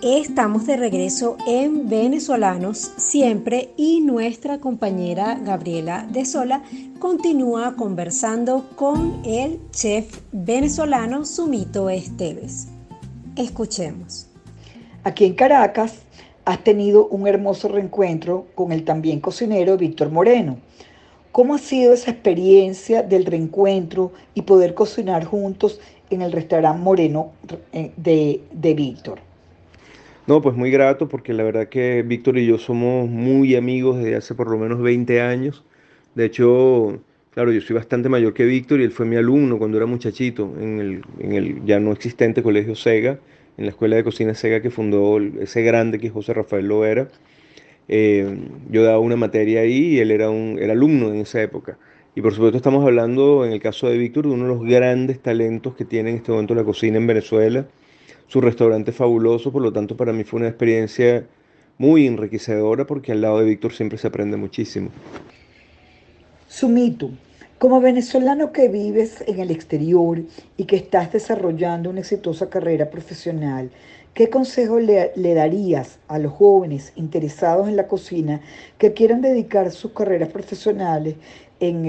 Estamos 0.10 0.66
de 0.66 0.78
regreso 0.78 1.36
en 1.46 1.90
Venezolanos 1.90 2.94
siempre 2.96 3.72
y 3.76 4.00
nuestra 4.00 4.60
compañera 4.60 5.36
Gabriela 5.36 6.08
de 6.10 6.24
Sola 6.24 6.64
continúa 6.98 7.76
conversando 7.76 8.70
con 8.78 9.22
el 9.26 9.60
chef 9.72 10.22
venezolano 10.32 11.26
Sumito 11.26 11.90
Esteves. 11.90 12.70
Escuchemos. 13.36 14.28
Aquí 15.04 15.26
en 15.26 15.34
Caracas 15.34 15.96
has 16.46 16.64
tenido 16.64 17.08
un 17.10 17.28
hermoso 17.28 17.68
reencuentro 17.68 18.48
con 18.56 18.72
el 18.72 18.86
también 18.86 19.20
cocinero 19.20 19.76
Víctor 19.76 20.10
Moreno. 20.10 20.58
¿Cómo 21.34 21.54
ha 21.54 21.60
sido 21.60 21.92
esa 21.92 22.12
experiencia 22.12 23.04
del 23.04 23.26
reencuentro 23.26 24.14
y 24.34 24.44
poder 24.44 24.74
cocinar 24.74 25.26
juntos 25.26 25.82
en 26.10 26.22
el 26.22 26.32
restaurante 26.32 26.82
Moreno 26.82 27.32
eh, 27.74 27.92
de, 27.98 28.42
de 28.54 28.74
Víctor? 28.74 29.27
No, 30.28 30.42
pues 30.42 30.58
muy 30.58 30.72
grato 30.72 31.08
porque 31.08 31.34
la 31.34 31.44
verdad 31.44 31.70
que 31.70 32.04
Víctor 32.04 32.38
y 32.38 32.46
yo 32.46 32.58
somos 32.58 33.10
muy 33.10 33.56
amigos 33.56 33.98
desde 33.98 34.16
hace 34.16 34.36
por 34.36 34.50
lo 34.52 34.58
menos 34.58 34.82
20 34.82 35.22
años. 35.22 35.64
De 36.16 36.26
hecho, 36.26 37.00
claro, 37.32 37.52
yo 37.54 37.62
soy 37.62 37.76
bastante 37.78 38.10
mayor 38.10 38.34
que 38.34 38.44
Víctor 38.44 38.82
y 38.82 38.84
él 38.84 38.92
fue 38.92 39.06
mi 39.06 39.16
alumno 39.16 39.58
cuando 39.58 39.78
era 39.78 39.86
muchachito 39.86 40.54
en 40.60 40.80
el, 40.80 41.02
en 41.20 41.32
el 41.32 41.66
ya 41.66 41.80
no 41.80 41.94
existente 41.94 42.44
Colegio 42.44 42.76
Sega, 42.76 43.20
en 43.58 43.66
la 43.66 43.72
Escuela 43.72 43.96
de 43.96 44.04
Cocina 44.04 44.34
Sega 44.36 44.62
que 44.62 44.70
fundó 44.70 45.18
ese 45.20 45.62
grande 45.62 45.98
que 45.98 46.10
José 46.10 46.34
Rafael 46.34 46.68
Loera. 46.68 47.08
Eh, 47.88 48.38
yo 48.70 48.84
daba 48.84 49.00
una 49.00 49.16
materia 49.16 49.62
ahí 49.62 49.96
y 49.96 50.00
él 50.00 50.12
era, 50.12 50.30
un, 50.30 50.58
era 50.60 50.74
alumno 50.74 51.10
en 51.14 51.22
esa 51.22 51.42
época. 51.42 51.78
Y 52.16 52.22
por 52.22 52.34
supuesto 52.34 52.58
estamos 52.58 52.84
hablando, 52.84 53.46
en 53.46 53.54
el 53.54 53.62
caso 53.62 53.88
de 53.88 53.98
Víctor, 53.98 54.28
de 54.28 54.34
uno 54.34 54.44
de 54.44 54.50
los 54.50 54.64
grandes 54.66 55.22
talentos 55.22 55.76
que 55.76 55.86
tiene 55.86 56.10
en 56.10 56.18
este 56.18 56.32
momento 56.34 56.54
la 56.54 56.66
cocina 56.66 56.98
en 56.98 57.08
Venezuela 57.08 57.68
su 58.28 58.42
restaurante 58.42 58.92
fabuloso, 58.92 59.52
por 59.52 59.62
lo 59.62 59.72
tanto 59.72 59.96
para 59.96 60.14
mí 60.14 60.24
fue 60.24 60.40
una 60.40 60.50
experiencia 60.50 61.26
muy 61.78 62.08
enriquecedora 62.08 62.86
porque 62.86 63.12
al 63.12 63.22
lado 63.22 63.40
de 63.40 63.46
Víctor 63.46 63.74
siempre 63.74 63.98
se 63.98 64.08
aprende 64.08 64.38
muchísimo. 64.38 64.90
Sumito, 66.48 67.12
como 67.60 67.82
venezolano 67.82 68.52
que 68.52 68.68
vives 68.68 69.24
en 69.28 69.40
el 69.40 69.52
exterior 69.52 70.22
y 70.58 70.66
que 70.66 70.76
estás 70.76 71.12
desarrollando 71.12 71.90
una 71.90 72.02
exitosa 72.02 72.50
carrera 72.50 72.90
profesional, 72.90 73.72
¿qué 74.14 74.30
consejo 74.30 74.80
le, 74.80 75.12
darías 75.16 76.00
a 76.08 76.20
los 76.20 76.34
jóvenes 76.34 76.94
interesados 76.96 77.68
en 77.68 77.76
la 77.76 77.88
cocina 77.88 78.42
que 78.78 78.94
quieran 78.94 79.22
dedicar 79.22 79.72
sus 79.72 79.92
carreras 79.92 80.30
profesionales 80.30 81.16
en 81.60 81.86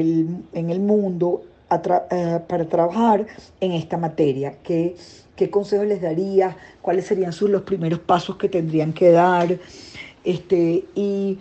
el, 0.55 0.81
mundo 0.81 1.43
eh, 1.71 2.41
para 2.49 2.65
trabajar 2.69 3.27
en 3.61 3.73
esta 3.73 3.97
materia? 3.97 4.55
Que 4.63 4.97
¿Qué 5.39 5.51
consejos 5.51 5.87
les 5.87 6.03
darías? 6.03 6.57
¿Cuáles 6.83 7.07
serían 7.07 7.33
sus, 7.33 7.49
los 7.49 7.63
primeros 7.63 8.01
pasos 8.01 8.37
que 8.37 8.49
tendrían 8.49 8.93
que 8.93 9.13
dar? 9.13 9.57
Este, 10.25 10.85
y 10.97 11.39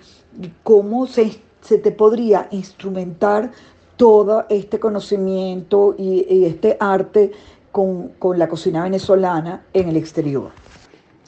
cómo 0.61 1.07
se, 1.07 1.31
te 1.61 1.91
podría 1.91 2.47
instrumentar 2.51 3.51
todo 3.95 4.45
este 4.49 4.79
conocimiento 4.79 5.95
y, 5.97 6.45
este 6.45 6.77
arte 6.79 7.31
con, 7.71 8.11
la 8.35 8.47
cocina 8.47 8.83
venezolana 8.83 9.63
en 9.73 9.89
el 9.89 9.97
exterior. 9.97 10.51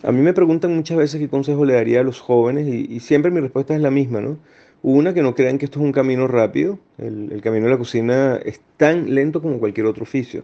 A 0.04 0.12
mí 0.12 0.22
me 0.22 0.34
preguntan 0.34 0.76
muchas 0.76 1.00
veces 1.00 1.20
qué 1.20 1.28
consejo 1.28 1.66
le 1.66 1.74
daría 1.74 2.02
a 2.02 2.04
los 2.04 2.20
jóvenes 2.20 2.68
y, 2.68 3.00
siempre 3.00 3.32
mi 3.32 3.40
respuesta 3.40 3.74
es 3.74 3.82
la 3.82 3.90
misma, 3.90 4.22
¿no? 4.22 4.38
Una, 4.84 5.16
que 5.16 5.24
no 5.24 5.34
crean 5.34 5.58
que 5.58 5.66
esto 5.66 5.80
es 5.80 5.86
un 5.86 5.92
camino 5.92 6.28
rápido. 6.28 6.78
El, 7.00 7.42
camino 7.42 7.66
de 7.66 7.72
la 7.72 7.80
cocina 7.80 8.40
es 8.46 8.62
tan 8.78 9.16
lento 9.16 9.42
como 9.42 9.58
cualquier 9.58 9.88
otro 9.88 10.04
oficio, 10.04 10.44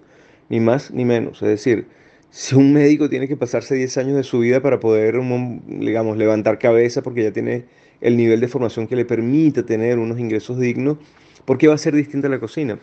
ni 0.49 0.59
más 0.59 0.89
ni 0.89 1.05
menos. 1.05 1.43
Es 1.43 1.49
decir, 1.49 1.87
si 2.35 2.53
un 2.53 2.73
médico 2.73 3.09
tiene 3.09 3.29
que 3.29 3.37
pasarse 3.37 3.75
10 3.75 3.97
años 3.97 4.17
de 4.17 4.23
su 4.23 4.39
vida 4.39 4.61
para 4.61 4.77
poder, 4.77 5.15
digamos, 5.67 6.17
levantar 6.17 6.59
cabeza 6.59 7.01
porque 7.01 7.23
ya 7.23 7.31
tiene 7.31 7.63
el 8.01 8.17
nivel 8.17 8.41
de 8.41 8.49
formación 8.49 8.87
que 8.87 8.97
le 8.97 9.05
permite 9.05 9.63
tener 9.63 9.99
unos 9.99 10.19
ingresos 10.19 10.59
dignos, 10.59 10.97
¿por 11.45 11.57
qué 11.57 11.69
va 11.69 11.75
a 11.75 11.77
ser 11.77 11.95
distinta 11.95 12.27
la 12.27 12.41
cocina? 12.41 12.77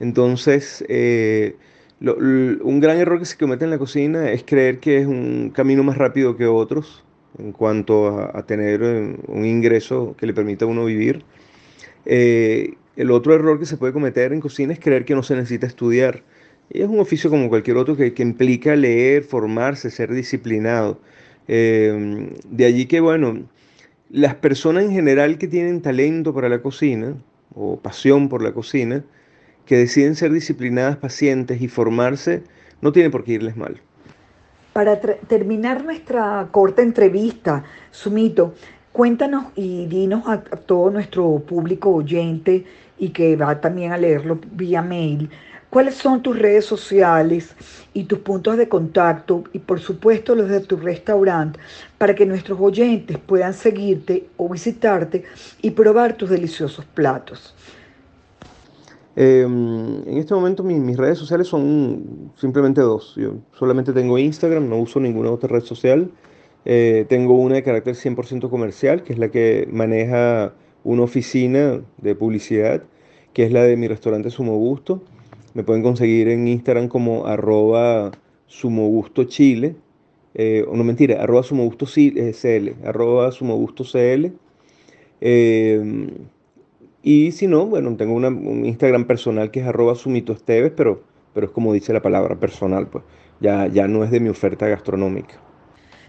Entonces, 0.00 0.84
eh, 0.90 1.56
un 2.02 2.80
gran 2.80 2.98
error 2.98 3.18
que 3.18 3.24
se 3.24 3.38
comete 3.38 3.64
en 3.64 3.70
la 3.70 3.78
cocina 3.78 4.30
es 4.32 4.44
creer 4.44 4.80
que 4.80 4.98
es 4.98 5.06
un 5.06 5.48
camino 5.48 5.82
más 5.82 5.96
rápido 5.96 6.36
que 6.36 6.46
otros 6.46 7.02
en 7.38 7.52
cuanto 7.52 8.20
a, 8.36 8.44
tener 8.44 8.82
eh, 8.82 9.16
un 9.28 9.46
ingreso 9.46 10.14
que 10.18 10.26
le 10.26 10.34
permita 10.34 10.66
a 10.66 10.68
uno 10.68 10.84
vivir. 10.84 11.24
Eh, 12.04 12.74
el 12.96 13.10
otro 13.12 13.34
error 13.34 13.58
que 13.58 13.64
se 13.64 13.78
puede 13.78 13.94
cometer 13.94 14.34
en 14.34 14.40
cocina 14.40 14.74
es 14.74 14.78
creer 14.78 15.06
que 15.06 15.14
no 15.14 15.22
se 15.22 15.36
necesita 15.36 15.66
estudiar. 15.66 16.22
Es 16.70 16.88
un 16.88 17.00
oficio 17.00 17.30
como 17.30 17.48
cualquier 17.48 17.76
otro 17.76 17.96
que, 17.96 18.14
implica 18.18 18.76
leer, 18.76 19.24
formarse, 19.24 19.90
ser 19.90 20.12
disciplinado. 20.12 21.00
Eh, 21.48 22.30
de 22.48 22.64
allí 22.64 22.86
que, 22.86 23.00
bueno, 23.00 23.42
las 24.08 24.34
personas 24.36 24.84
en 24.84 24.92
general 24.92 25.38
que 25.38 25.48
tienen 25.48 25.82
talento 25.82 26.32
para 26.32 26.48
la 26.48 26.62
cocina 26.62 27.14
o 27.54 27.76
pasión 27.76 28.28
por 28.28 28.42
la 28.42 28.52
cocina, 28.52 29.04
que 29.66 29.76
deciden 29.76 30.16
ser 30.16 30.32
disciplinadas, 30.32 30.96
pacientes 30.96 31.60
y 31.60 31.68
formarse, 31.68 32.42
no 32.80 32.92
tiene 32.92 33.10
por 33.10 33.24
qué 33.24 33.32
irles 33.32 33.56
mal. 33.56 33.80
Para 34.72 35.00
terminar 35.00 35.84
nuestra 35.84 36.48
corta 36.50 36.82
entrevista, 36.82 37.64
Sumito, 37.90 38.54
cuéntanos 38.92 39.46
y 39.56 39.86
dinos 39.86 40.22
a, 40.26 40.40
todo 40.40 40.90
nuestro 40.90 41.40
público 41.40 41.90
oyente 41.90 42.64
y 42.98 43.10
que 43.10 43.36
va 43.36 43.60
también 43.60 43.92
a 43.92 43.98
leerlo 43.98 44.38
vía 44.52 44.82
mail, 44.82 45.30
cuáles 45.70 45.94
son 45.94 46.20
tus 46.20 46.38
redes 46.38 46.64
sociales 46.64 47.54
y 47.94 48.04
tus 48.04 48.18
puntos 48.18 48.56
de 48.56 48.68
contacto 48.68 49.44
y 49.52 49.60
por 49.60 49.80
supuesto 49.80 50.34
los 50.34 50.48
de 50.48 50.60
tu 50.60 50.76
restaurante 50.76 51.58
para 51.96 52.14
que 52.14 52.26
nuestros 52.26 52.60
oyentes 52.60 53.16
puedan 53.18 53.54
seguirte 53.54 54.28
o 54.36 54.48
visitarte 54.48 55.24
y 55.62 55.70
probar 55.70 56.16
tus 56.16 56.28
deliciosos 56.28 56.84
platos. 56.84 57.54
Em, 59.16 60.08
en 60.08 60.18
este 60.18 60.34
momento 60.34 60.62
mis, 60.62 60.96
redes 60.96 61.18
sociales 61.18 61.46
son 61.46 62.32
simplemente 62.36 62.80
dos. 62.80 63.14
Yo 63.16 63.34
solamente 63.52 63.92
tengo 63.92 64.18
Instagram, 64.18 64.68
no 64.68 64.76
uso 64.78 65.00
ninguna 65.00 65.30
otra 65.30 65.48
red 65.48 65.62
social. 65.62 66.10
Eh, 66.64 67.06
tengo 67.08 67.34
una 67.34 67.56
de 67.56 67.62
carácter 67.62 67.94
100% 67.94 68.50
comercial, 68.50 69.02
que 69.02 69.12
es 69.12 69.18
la 69.18 69.30
que 69.30 69.68
maneja 69.72 70.52
una 70.84 71.02
oficina 71.02 71.80
de 71.98 72.14
publicidad, 72.14 72.82
que 73.32 73.44
es 73.44 73.52
la 73.52 73.62
de 73.62 73.76
mi 73.76 73.88
restaurante 73.88 74.30
Sumo 74.30 74.56
Gusto. 74.56 75.02
Me 75.54 75.64
pueden 75.64 75.82
conseguir 75.82 76.28
en 76.28 76.46
Instagram 76.46 76.88
como 76.88 77.26
arroba 77.26 78.12
sumogusto 78.46 79.24
chile, 79.24 79.76
eh, 80.34 80.64
no 80.72 80.84
mentira, 80.84 81.22
arroba 81.22 81.42
sumogusto 81.42 81.86
eh, 81.96 82.32
cl, 82.32 82.86
arroba 82.86 83.32
sumogusto 83.32 83.84
cl. 83.84 84.32
Em, 85.20 86.08
y 87.02 87.32
si 87.32 87.46
no, 87.46 87.66
bueno, 87.66 87.96
tengo 87.96 88.14
un 88.14 88.64
Instagram 88.64 89.06
personal 89.06 89.50
que 89.50 89.60
es 89.60 89.66
arroba 89.66 89.94
sumitoesteves, 89.94 90.72
pero, 90.76 91.02
pero 91.34 91.46
es 91.46 91.52
como 91.52 91.72
dice 91.72 91.92
la 91.92 92.02
palabra 92.02 92.36
personal, 92.38 92.86
pues 92.88 93.04
ya, 93.40 93.66
ya 93.66 93.88
no 93.88 94.04
es 94.04 94.10
de 94.10 94.20
mi 94.20 94.28
oferta 94.28 94.68
gastronómica. 94.68 95.40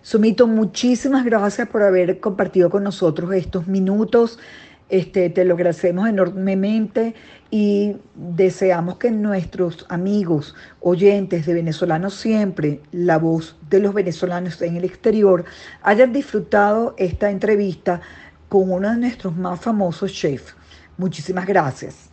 Sumito, 0.04 0.48
muchísimas 0.48 1.24
gracias 1.24 1.68
por 1.68 1.84
haber 1.84 2.20
compartido 2.20 2.70
con 2.72 2.84
nosotros 2.84 3.32
estos 3.34 3.68
minutos. 3.68 4.40
Este, 4.92 5.30
te 5.30 5.46
lo 5.46 5.54
agradecemos 5.54 6.10
enormemente 6.10 7.16
y 7.50 7.96
deseamos 8.14 8.98
que 8.98 9.10
nuestros 9.10 9.86
amigos 9.88 10.54
oyentes 10.82 11.46
de 11.46 11.54
Venezolanos 11.54 12.14
Siempre, 12.16 12.82
la 12.92 13.18
voz 13.18 13.56
de 13.70 13.80
los 13.80 13.94
venezolanos 13.94 14.62
en 14.62 14.76
el 14.76 14.84
exterior, 14.84 15.46
hayan 15.82 16.12
disfrutado 16.12 16.94
esta 16.98 17.32
entrevista 17.32 18.02
con 18.50 18.70
uno 18.70 18.92
de 18.92 18.98
nuestros 18.98 19.34
más 19.38 19.62
famosos 19.62 20.12
chefs. 20.12 20.56
Muchísimas 20.98 21.46
gracias. 21.46 22.11